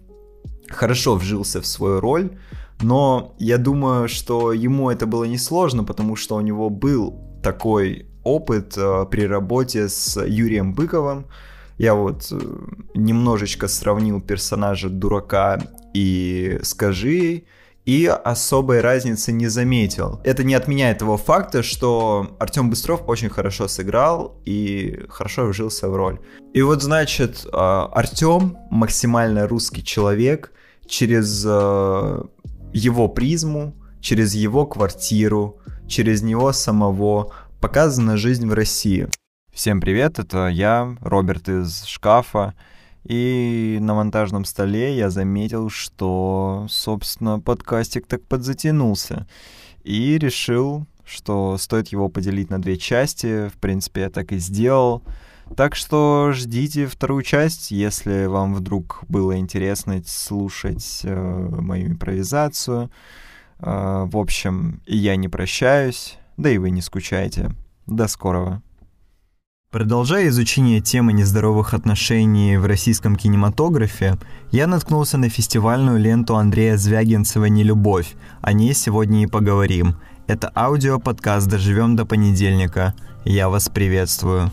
хорошо 0.69 1.15
вжился 1.17 1.61
в 1.61 1.67
свою 1.67 2.01
роль, 2.01 2.39
но 2.83 3.35
я 3.39 3.59
думаю, 3.59 4.09
что 4.09 4.53
ему 4.53 4.91
это 4.91 5.07
было 5.07 5.25
несложно, 5.25 5.85
потому 5.85 6.17
что 6.17 6.37
у 6.37 6.41
него 6.41 6.71
был 6.71 7.15
такой 7.43 8.07
опыт 8.25 8.75
э, 8.77 9.07
при 9.11 9.27
работе 9.27 9.89
с 9.89 10.23
Юрием 10.23 10.75
Быковым. 10.75 11.27
Я 11.79 11.95
вот 11.95 12.29
э, 12.31 12.39
немножечко 12.95 13.69
сравнил 13.69 14.21
персонажа 14.21 14.91
дурака 14.91 15.59
и 15.95 16.59
скажи, 16.63 17.45
и 17.89 18.05
особой 18.05 18.83
разницы 18.83 19.33
не 19.33 19.49
заметил. 19.49 20.21
Это 20.23 20.45
не 20.45 20.53
отменяет 20.53 20.99
того 20.99 21.17
факта, 21.17 21.63
что 21.63 22.37
Артем 22.39 22.69
Быстров 22.69 23.01
очень 23.07 23.31
хорошо 23.31 23.67
сыграл 23.67 24.43
и 24.45 25.07
хорошо 25.09 25.47
вжился 25.47 25.89
в 25.89 25.97
роль. 25.97 26.21
И 26.53 26.61
вот, 26.61 26.83
значит, 26.83 27.47
э, 27.47 27.51
Артем 27.51 28.59
максимально 28.71 29.49
русский 29.49 29.83
человек 29.83 30.53
через 30.87 31.43
э, 31.47 32.23
его 32.75 33.09
призму, 33.09 33.75
через 34.03 34.35
его 34.35 34.67
квартиру, 34.67 35.59
через 35.89 36.21
него 36.21 36.53
самого 36.53 37.33
показана 37.59 38.19
жизнь 38.19 38.47
в 38.47 38.53
России. 38.53 39.09
Всем 39.51 39.81
привет, 39.81 40.19
это 40.19 40.49
я, 40.49 40.95
Роберт 41.01 41.49
из 41.49 41.85
шкафа. 41.85 42.53
И 43.09 43.79
на 43.81 43.95
монтажном 43.95 44.45
столе 44.45 44.95
я 44.95 45.09
заметил, 45.09 45.71
что, 45.71 46.67
собственно, 46.69 47.41
подкастик 47.41 48.07
так 48.07 48.23
подзатянулся. 48.23 49.27
и 49.83 50.19
решил, 50.19 50.87
что 51.07 51.57
стоит 51.57 51.89
его 51.89 52.11
поделить 52.11 52.51
на 52.51 52.61
две 52.61 52.77
части. 52.77 53.49
В 53.49 53.55
принципе, 53.55 54.03
я 54.03 54.11
так 54.11 54.33
и 54.33 54.39
сделал. 54.39 55.03
Так 55.57 55.75
что 55.75 56.33
ждите 56.35 56.87
вторую 56.87 57.23
часть, 57.23 57.71
если 57.71 58.27
вам 58.27 58.55
вдруг 58.55 59.03
было 59.09 59.39
интересно 59.39 60.03
слушать 60.07 61.01
э, 61.05 61.49
мою 61.61 61.93
импровизацию. 61.93 62.91
Э, 63.61 64.05
в 64.07 64.19
общем, 64.19 64.83
я 64.87 65.17
не 65.17 65.29
прощаюсь, 65.29 66.19
да 66.37 66.51
и 66.51 66.59
вы 66.59 66.69
не 66.69 66.83
скучайте. 66.83 67.53
До 67.87 68.07
скорого. 68.07 68.63
Продолжая 69.71 70.29
изучение 70.29 70.81
темы 70.81 71.13
нездоровых 71.13 71.75
отношений 71.75 72.57
в 72.57 72.65
российском 72.65 73.17
кинематографе, 73.17 74.17
я 74.51 74.67
наткнулся 74.67 75.19
на 75.19 75.29
фестивальную 75.29 75.99
ленту 75.99 76.37
Андрея 76.37 76.79
Звягинцева 76.79 77.45
«Нелюбовь». 77.45 78.15
О 78.41 78.55
ней 78.55 78.73
сегодня 78.73 79.25
и 79.25 79.27
поговорим. 79.27 79.97
Это 80.27 80.51
аудиоподкаст 80.57 81.47
«Доживем 81.49 81.97
до 81.97 82.07
понедельника». 82.07 82.95
Я 83.27 83.51
вас 83.51 83.69
приветствую. 83.69 84.51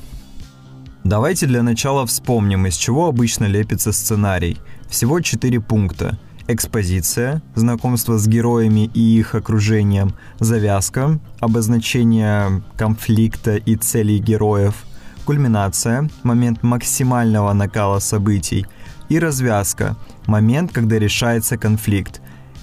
Давайте 1.06 1.45
для 1.45 1.63
начала 1.63 2.06
вспомним, 2.06 2.67
из 2.67 2.75
чего 2.75 3.08
обычно 3.08 3.45
лепится 3.45 3.93
сценарий. 3.93 4.58
Всего 4.89 5.21
четыре 5.21 5.62
пункта. 5.62 6.19
Экспозиция, 6.49 7.41
знакомство 7.56 8.17
с 8.17 8.28
героями 8.28 8.91
и 8.93 8.99
их 8.99 9.34
окружением, 9.34 10.13
завязка, 10.41 11.21
обозначение 11.39 12.63
конфликта 12.75 13.56
и 13.56 13.78
целей 13.78 14.19
героев– 14.19 14.75
кульминация, 15.25 16.09
момент 16.23 16.63
максимального 16.63 17.51
накала 17.53 17.99
событий, 17.99 18.65
и 19.09 19.19
развязка, 19.19 19.95
момент, 20.27 20.71
когда 20.71 20.97
решается 20.97 21.57
конфликт. 21.57 22.21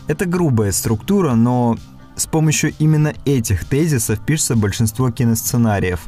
Это 0.08 0.24
грубая 0.24 0.72
структура, 0.72 1.34
но 1.34 1.76
с 2.16 2.26
помощью 2.26 2.72
именно 2.78 3.14
этих 3.24 3.64
тезисов 3.64 4.20
пишется 4.24 4.56
большинство 4.56 5.10
киносценариев. 5.10 6.00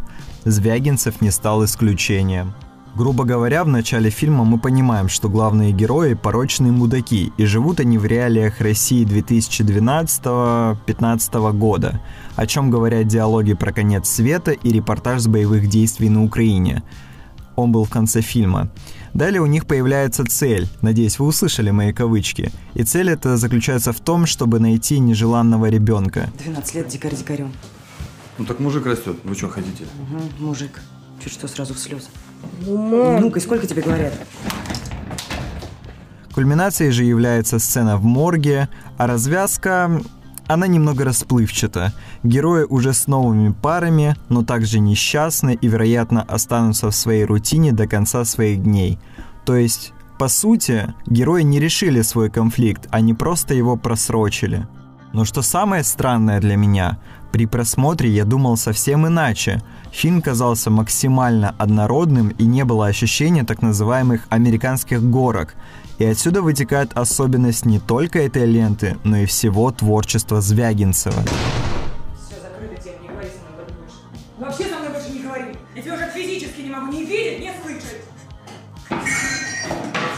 Звягинцев 0.44 1.20
не 1.20 1.30
стал 1.30 1.64
исключением. 1.64 2.54
Грубо 2.96 3.24
говоря, 3.24 3.64
в 3.64 3.68
начале 3.68 4.08
фильма 4.08 4.44
мы 4.44 4.56
понимаем, 4.58 5.08
что 5.08 5.28
главные 5.28 5.72
герои– 5.72 6.14
порочные 6.22 6.70
мудаки, 6.70 7.32
и 7.36 7.44
живут 7.44 7.80
они 7.80 7.98
в 7.98 8.06
реалиях 8.06 8.60
России 8.60 9.04
2012-15 9.04 11.58
года, 11.58 12.00
о 12.36 12.46
чем 12.46 12.70
говорят 12.70 13.08
диалоги 13.08 13.54
про 13.54 13.72
конец 13.72 14.08
света 14.08 14.52
и 14.52 14.70
репортаж 14.70 15.22
с 15.22 15.26
боевых 15.26 15.68
действий 15.68 16.08
на 16.08 16.22
Украине. 16.22 16.84
Он 17.56 17.72
был 17.72 17.84
в 17.84 17.90
конце 17.90 18.20
фильма. 18.20 18.70
Далее 19.12 19.40
у 19.40 19.46
них 19.46 19.66
появляется 19.66 20.24
цель, 20.24 20.68
надеюсь, 20.80 21.18
вы 21.18 21.26
услышали 21.26 21.72
мои 21.72 21.92
кавычки. 21.92 22.52
И 22.74 22.84
цель 22.84 23.10
эта 23.10 23.36
заключается 23.36 23.92
в 23.92 23.98
том, 23.98 24.24
чтобы 24.24 24.60
найти 24.60 25.00
нежеланного 25.00 25.66
ребенка. 25.66 26.30
12 26.44 26.74
лет 26.76 26.86
дикарь 26.86 27.16
дикарем. 27.16 27.52
Ну 28.38 28.44
так 28.44 28.60
мужик 28.60 28.86
растет. 28.86 29.16
Вы 29.24 29.34
что 29.34 29.48
хотите? 29.48 29.82
Угу, 29.84 30.46
мужик. 30.46 30.80
Чуть 31.20 31.32
что 31.32 31.48
сразу 31.48 31.74
в 31.74 31.80
слезы. 31.80 32.06
Ну-ка, 32.66 33.40
сколько 33.40 33.66
тебе 33.66 33.82
говорят? 33.82 34.12
Кульминацией 36.34 36.90
же 36.90 37.04
является 37.04 37.58
сцена 37.58 37.96
в 37.96 38.04
морге, 38.04 38.68
а 38.98 39.06
развязка... 39.06 40.02
Она 40.46 40.66
немного 40.66 41.04
расплывчата. 41.04 41.94
Герои 42.22 42.64
уже 42.64 42.92
с 42.92 43.06
новыми 43.06 43.50
парами, 43.50 44.14
но 44.28 44.44
также 44.44 44.78
несчастны 44.78 45.56
и, 45.58 45.68
вероятно, 45.68 46.20
останутся 46.20 46.90
в 46.90 46.94
своей 46.94 47.24
рутине 47.24 47.72
до 47.72 47.86
конца 47.86 48.26
своих 48.26 48.62
дней. 48.62 48.98
То 49.46 49.56
есть, 49.56 49.94
по 50.18 50.28
сути, 50.28 50.92
герои 51.06 51.42
не 51.42 51.60
решили 51.60 52.02
свой 52.02 52.28
конфликт, 52.28 52.88
они 52.90 53.14
просто 53.14 53.54
его 53.54 53.76
просрочили. 53.76 54.66
Но 55.14 55.24
что 55.24 55.40
самое 55.40 55.82
странное 55.82 56.40
для 56.40 56.56
меня, 56.56 56.98
при 57.34 57.46
просмотре 57.46 58.10
я 58.10 58.24
думал 58.24 58.56
совсем 58.56 59.08
иначе. 59.08 59.60
Фильм 59.90 60.22
казался 60.22 60.70
максимально 60.70 61.52
однородным 61.58 62.28
и 62.28 62.44
не 62.44 62.64
было 62.64 62.86
ощущения 62.86 63.42
так 63.42 63.60
называемых 63.60 64.28
американских 64.28 65.02
горок. 65.02 65.56
И 65.98 66.04
отсюда 66.04 66.42
вытекает 66.42 66.96
особенность 66.96 67.66
не 67.66 67.80
только 67.80 68.20
этой 68.20 68.46
ленты, 68.46 68.98
но 69.02 69.16
и 69.16 69.26
всего 69.26 69.72
творчества 69.72 70.40
Звягинцева. 70.40 71.24
Все 72.24 72.40
закрыто, 72.40 72.80
тем 72.80 73.02
не 73.02 73.08
говори 73.08 73.26
со 73.26 73.52
мной 73.52 73.66
больше. 73.80 73.96
Вообще 74.38 74.70
со 74.72 74.78
мной 74.78 74.90
больше 74.90 75.10
не 75.10 75.18
говори. 75.24 75.56
Я 75.74 75.82
тебя 75.82 75.94
уже 75.94 76.10
физически 76.14 76.60
не 76.60 76.70
могу 76.70 76.92
ни 76.92 77.00
видеть, 77.00 77.40
ни 77.40 77.50
слышать. 77.60 78.04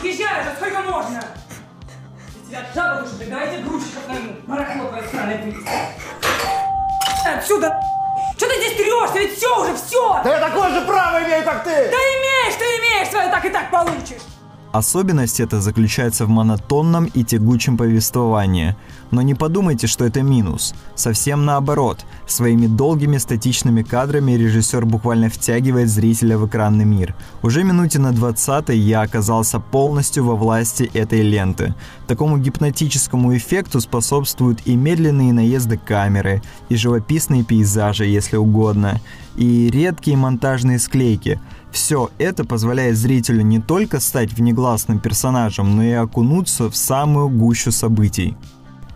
Съезжай 0.02 0.42
уже, 0.42 0.55
сколько 0.59 0.83
можно? 0.83 1.24
Я 2.50 2.62
тебя 2.62 2.66
жаба 2.74 3.00
душу, 3.00 3.14
давайте 3.26 3.64
грузчиков 3.64 4.07
найму. 4.07 4.33
Барахло 4.46 4.88
твое 4.88 5.09
сраное 5.09 5.42
вывести. 7.27 7.39
Отсюда! 7.39 7.81
Что 8.37 8.49
ты 8.49 8.57
здесь 8.57 8.77
трешься? 8.77 9.19
Ведь 9.19 9.37
все 9.37 9.62
уже, 9.62 9.77
все! 9.77 10.21
Да 10.23 10.31
я 10.31 10.39
такое 10.39 10.71
же 10.71 10.81
право 10.83 11.23
имею, 11.23 11.45
как 11.45 11.65
ты! 11.65 11.71
Да 11.71 11.97
имеешь, 11.97 12.55
ты 12.59 12.65
имеешь, 12.65 13.09
свое 13.09 13.29
так 13.29 13.45
и 13.45 13.49
так 13.49 13.71
получишь! 13.71 14.23
Особенность 14.77 15.41
эта 15.41 15.62
заключается 15.62 16.27
в 16.27 16.29
монотонном 16.29 17.07
и 17.07 17.25
тягучем 17.25 17.79
повествовании. 17.79 18.77
Но 19.11 19.23
не 19.23 19.35
подумайте, 19.35 19.87
что 19.87 20.05
это 20.05 20.21
минус. 20.21 20.75
Совсем 20.95 21.47
наоборот. 21.47 22.05
Своими 22.27 22.67
долгими 22.67 23.17
статичными 23.17 23.83
кадрами 23.83 24.33
режиссер 24.33 24.85
буквально 24.85 25.31
втягивает 25.31 25.89
зрителя 25.89 26.37
в 26.37 26.47
экранный 26.47 26.85
мир. 26.85 27.15
Уже 27.43 27.65
минуте 27.65 27.99
на 27.99 28.12
20 28.12 28.69
я 28.69 29.01
оказался 29.01 29.61
полностью 29.61 30.27
во 30.27 30.37
власти 30.37 30.91
этой 30.93 31.23
ленты. 31.23 31.75
Такому 32.07 32.37
гипнотическому 32.37 33.35
эффекту 33.35 33.81
способствуют 33.81 34.61
и 34.67 34.77
медленные 34.77 35.33
наезды 35.33 35.79
камеры, 35.79 36.43
и 36.69 36.77
живописные 36.77 37.45
пейзажи, 37.45 38.05
если 38.05 38.37
угодно, 38.37 39.01
и 39.37 39.71
редкие 39.71 40.19
монтажные 40.19 40.79
склейки– 40.79 41.41
все 41.77 42.11
это 42.17 42.47
позволяет 42.47 42.97
зрителю 42.97 43.43
не 43.43 43.61
только 43.61 44.01
стать 44.01 44.33
внегласным 44.33 44.99
персонажем, 44.99 45.77
но 45.77 45.83
и 45.83 45.91
окунуться 45.91 46.71
в 46.71 46.77
самую 46.77 47.29
гущу 47.29 47.71
событий. 47.71 48.35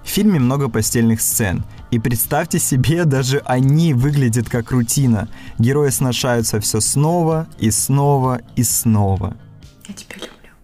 В 0.02 0.08
фильме 0.08 0.40
много 0.40 0.70
постельных 0.70 1.20
сцен, 1.20 1.62
и 1.90 1.98
представьте 1.98 2.58
себе, 2.58 3.04
даже 3.16 3.42
они 3.44 3.92
выглядят 3.92 4.48
как 4.48 4.70
рутина. 4.70 5.28
Герои 5.58 5.90
сношаются 5.90 6.58
все 6.58 6.80
снова 6.80 7.46
и 7.58 7.70
снова 7.70 8.40
и 8.56 8.62
снова. 8.62 9.36
Я 9.86 9.92
тебя 9.92 10.14
люблю. 10.16 10.54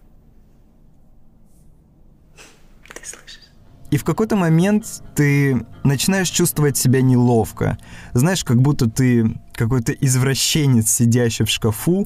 Ты 2.95 3.01
слышишь? 3.05 3.51
И 3.89 3.97
в 3.97 4.03
какой-то 4.03 4.35
момент 4.35 5.01
ты 5.15 5.65
начинаешь 5.83 6.29
чувствовать 6.29 6.75
себя 6.77 7.01
неловко. 7.01 7.77
Знаешь, 8.13 8.43
как 8.43 8.61
будто 8.61 8.89
ты 8.89 9.39
какой-то 9.53 9.93
извращенец, 9.93 10.89
сидящий 10.89 11.45
в 11.45 11.49
шкафу. 11.49 12.05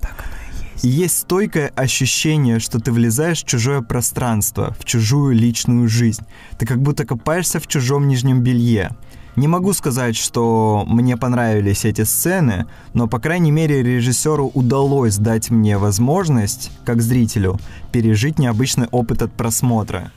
И 0.84 0.88
есть 0.88 1.20
стойкое 1.20 1.72
ощущение, 1.76 2.60
что 2.60 2.80
ты 2.80 2.92
влезаешь 2.92 3.44
в 3.44 3.48
чужое 3.48 3.82
пространство, 3.82 4.76
в 4.80 4.86
чужую 4.86 5.36
личную 5.36 5.88
жизнь. 5.88 6.24
Ты 6.58 6.66
как 6.66 6.82
будто 6.82 7.06
копаешься 7.06 7.60
в 7.60 7.68
чужом 7.68 8.08
нижнем 8.08 8.42
белье. 8.42 8.92
Не 9.36 9.48
могу 9.48 9.74
сказать, 9.74 10.18
что 10.18 10.84
мне 10.88 11.18
понравились 11.18 11.86
эти 11.86 12.04
сцены, 12.04 12.66
но, 12.94 13.08
по 13.08 13.20
крайней 13.20 13.52
мере, 13.52 13.82
режиссеру 13.82 14.52
удалось 14.54 15.18
дать 15.18 15.50
мне 15.50 15.78
возможность, 15.78 16.72
как 16.84 17.02
зрителю, 17.02 17.58
пережить 17.92 18.40
необычный 18.40 18.88
опыт 18.92 19.22
от 19.22 19.32
просмотра. 19.32 20.12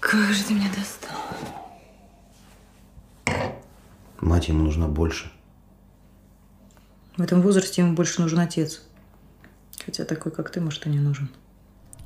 Как 0.00 0.32
же 0.32 0.42
ты 0.44 0.54
меня 0.54 0.68
достал. 0.76 1.16
Мать 4.20 4.48
ему 4.48 4.64
нужна 4.64 4.88
больше. 4.88 5.30
В 7.16 7.22
этом 7.22 7.42
возрасте 7.42 7.82
ему 7.82 7.94
больше 7.94 8.20
нужен 8.20 8.38
отец. 8.38 8.82
Хотя 9.84 10.04
такой, 10.04 10.32
как 10.32 10.50
ты, 10.50 10.60
может, 10.60 10.86
и 10.86 10.90
не 10.90 10.98
нужен. 10.98 11.28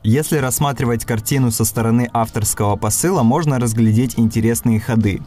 Если 0.02 0.38
рассматривать 0.38 1.04
картину 1.04 1.50
со 1.50 1.64
стороны 1.64 2.10
авторского 2.12 2.76
посыла, 2.76 3.22
можно 3.22 3.58
разглядеть 3.58 4.18
интересные 4.18 4.80
ходы. 4.80 5.20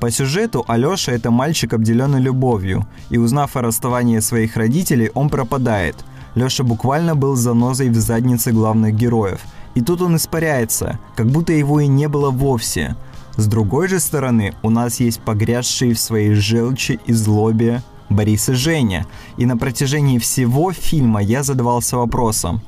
По 0.00 0.10
сюжету 0.10 0.64
Алёша– 0.68 1.12
это 1.12 1.30
мальчик, 1.30 1.72
обделенный 1.72 2.20
любовью, 2.20 2.86
и 3.10 3.18
узнав 3.18 3.56
о 3.56 3.62
расставании 3.62 4.20
своих 4.20 4.56
родителей, 4.56 5.10
он 5.14 5.28
пропадает. 5.28 5.96
Лёша 6.34 6.64
буквально 6.64 7.14
был 7.16 7.34
занозой 7.34 7.90
в 7.90 7.96
заднице 7.96 8.52
главных 8.52 8.94
героев. 8.94 9.40
И 9.74 9.80
тут 9.80 10.02
он 10.02 10.16
испаряется, 10.16 10.98
как 11.16 11.26
будто 11.26 11.52
его 11.52 11.80
и 11.80 11.86
не 11.86 12.08
было 12.08 12.30
вовсе. 12.30 12.96
С 13.36 13.46
другой 13.46 13.88
же 13.88 14.00
стороны, 14.00 14.54
у 14.62 14.70
нас 14.70 15.00
есть 15.00 15.20
погрязшие 15.20 15.94
в 15.94 16.00
своей 16.00 16.34
желчи 16.34 16.98
и 17.06 17.12
злобе 17.12 17.82
Борис 18.08 18.48
и 18.48 18.54
Женя. 18.54 19.06
И 19.36 19.46
на 19.46 19.56
протяжении 19.56 20.18
всего 20.18 20.72
фильма 20.72 21.22
я 21.22 21.42
задавался 21.42 21.96
вопросом, 21.96 22.60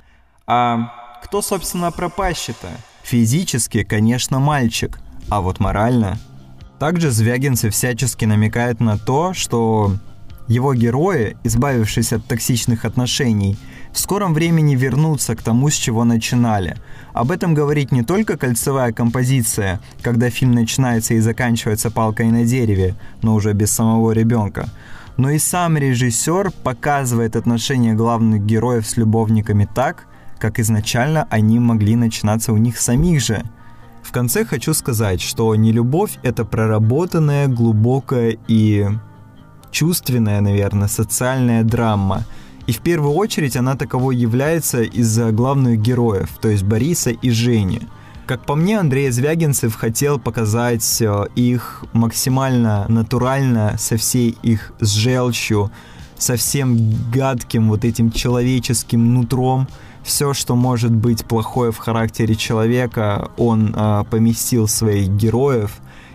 а 0.46 0.92
кто, 1.22 1.42
собственно, 1.42 1.90
пропащий-то? 1.90 2.68
Физически, 3.03 3.84
конечно, 3.84 4.38
мальчик, 4.38 5.00
а 5.28 5.40
вот 5.40 5.61
морально... 5.61 6.18
Также 6.78 7.12
Звягинцы 7.12 7.70
всячески 7.70 8.24
намекает 8.24 8.80
на 8.80 8.98
то, 8.98 9.34
что 9.34 9.92
его 10.48 10.74
герои, 10.74 11.36
избавившись 11.44 12.12
от 12.12 12.26
токсичных 12.26 12.84
отношений, 12.84 13.57
в 13.93 13.99
скором 13.99 14.34
времени 14.34 14.74
вернуться 14.74 15.36
к 15.36 15.43
тому, 15.43 15.68
с 15.68 15.74
чего 15.74 16.05
начинали. 16.05 16.76
Об 17.12 17.30
этом 17.30 17.55
говорит 17.55 17.93
не 17.93 18.03
только 18.03 18.36
кольцевая 18.36 18.93
композиция, 18.93 19.80
когда 20.03 20.30
фильм 20.30 20.53
начинается 20.53 21.14
и 21.14 21.20
заканчивается 21.20 21.90
палкой 21.90 22.30
на 22.30 22.45
дереве, 22.45 22.95
но 23.22 23.34
уже 23.34 23.53
без 23.53 23.70
самого 23.70 24.12
ребенка, 24.12 24.68
но 25.16 25.30
и 25.30 25.38
сам 25.38 25.76
режиссер 25.76 26.51
показывает 26.62 27.36
отношения 27.36 27.93
главных 27.93 28.45
героев 28.47 28.86
с 28.86 28.97
любовниками 28.97 29.68
так, 29.74 30.07
как 30.38 30.59
изначально 30.59 31.28
они 31.30 31.59
могли 31.61 31.97
начинаться 31.97 32.53
у 32.53 32.57
них 32.57 32.78
самих 32.78 33.20
же. 33.20 33.43
В 34.03 34.11
конце 34.11 34.45
хочу 34.45 34.74
сказать, 34.74 35.20
что 35.20 35.55
не 35.55 35.70
любовь— 35.70 36.18
это 36.22 36.45
проработанная, 36.45 37.47
глубокая 37.47 38.36
и 38.49 38.88
чувственная, 39.70 40.40
наверное, 40.40 40.88
социальная 40.88 41.62
драма. 41.62 42.24
И 42.66 42.72
в 42.72 42.78
первую 42.78 43.14
очередь 43.14 43.56
она 43.56 43.76
таковой 43.76 44.16
является 44.16 44.82
из-за 44.82 45.32
главных 45.32 45.80
героев, 45.80 46.30
то 46.40 46.48
есть 46.48 46.62
Бориса 46.62 47.10
и 47.10 47.30
Жени. 47.30 47.82
Как 48.26 48.46
по 48.46 48.54
мне, 48.54 48.78
Андрей 48.78 49.10
Звягинцев 49.10 49.74
хотел 49.74 50.18
показать 50.18 51.02
э, 51.02 51.26
их 51.34 51.84
максимально 51.92 52.86
натурально, 52.88 53.74
со 53.78 53.96
всей 53.96 54.36
их 54.42 54.72
с 54.78 54.90
желчью, 54.90 55.72
со 56.16 56.36
всем 56.36 56.78
гадким 57.12 57.68
вот 57.68 57.84
этим 57.84 58.12
человеческим 58.12 59.12
нутром, 59.12 59.66
все, 60.04 60.34
что 60.34 60.54
может 60.54 60.92
быть 60.92 61.24
плохое 61.24 61.72
в 61.72 61.78
характере 61.78 62.36
человека, 62.36 63.30
он 63.36 63.74
э, 63.74 64.04
поместил 64.08 64.68
своих 64.68 65.08
героев. 65.08 65.72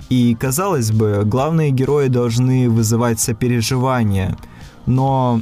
И, 0.09 0.35
казалось 0.39 0.91
бы, 0.91 1.23
главные 1.25 1.71
герои 1.71 2.07
должны 2.07 2.69
вызывать 2.69 3.19
сопереживание. 3.19 4.37
Но 4.85 5.41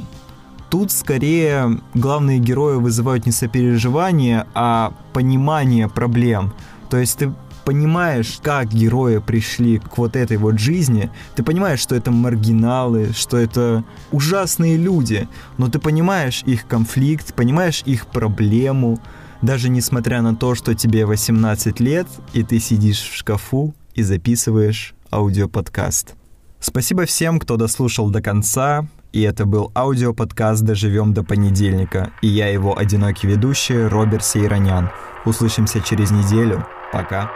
тут 0.70 0.90
скорее 0.90 1.80
главные 1.94 2.38
герои 2.38 2.76
вызывают 2.76 3.26
не 3.26 3.32
сопереживание, 3.32 4.46
а 4.54 4.92
понимание 5.12 5.88
проблем. 5.88 6.52
То 6.90 6.98
есть 6.98 7.18
ты 7.18 7.32
понимаешь, 7.64 8.38
как 8.42 8.68
герои 8.68 9.18
пришли 9.18 9.80
к 9.80 9.98
вот 9.98 10.14
этой 10.14 10.36
вот 10.36 10.58
жизни, 10.58 11.10
ты 11.34 11.42
понимаешь, 11.42 11.80
что 11.80 11.96
это 11.96 12.12
маргиналы, 12.12 13.12
что 13.12 13.36
это 13.36 13.82
ужасные 14.12 14.76
люди, 14.76 15.28
но 15.58 15.68
ты 15.68 15.80
понимаешь 15.80 16.44
их 16.46 16.68
конфликт, 16.68 17.34
понимаешь 17.34 17.82
их 17.84 18.06
проблему, 18.06 19.00
даже 19.42 19.68
несмотря 19.68 20.22
на 20.22 20.36
то, 20.36 20.54
что 20.54 20.74
тебе 20.74 21.06
18 21.06 21.80
лет, 21.80 22.06
и 22.32 22.44
ты 22.44 22.60
сидишь 22.60 23.00
в 23.00 23.16
шкафу 23.16 23.74
и 23.94 24.02
записываешь 24.02 24.94
аудиоподкаст. 25.10 26.14
Спасибо 26.60 27.04
всем, 27.04 27.40
кто 27.40 27.56
дослушал 27.56 28.10
до 28.10 28.22
конца, 28.22 28.86
и 29.16 29.22
это 29.22 29.46
был 29.46 29.72
аудиоподкаст 29.74 30.62
«Доживем 30.62 31.14
до 31.14 31.22
понедельника», 31.22 32.12
и 32.20 32.26
я 32.26 32.48
его 32.48 32.76
одинокий 32.76 33.26
ведущий 33.26 33.86
Роберт 33.86 34.22
Сейранян. 34.22 34.90
Услышимся 35.24 35.80
через 35.80 36.10
неделю. 36.10 36.66
Пока. 36.92 37.30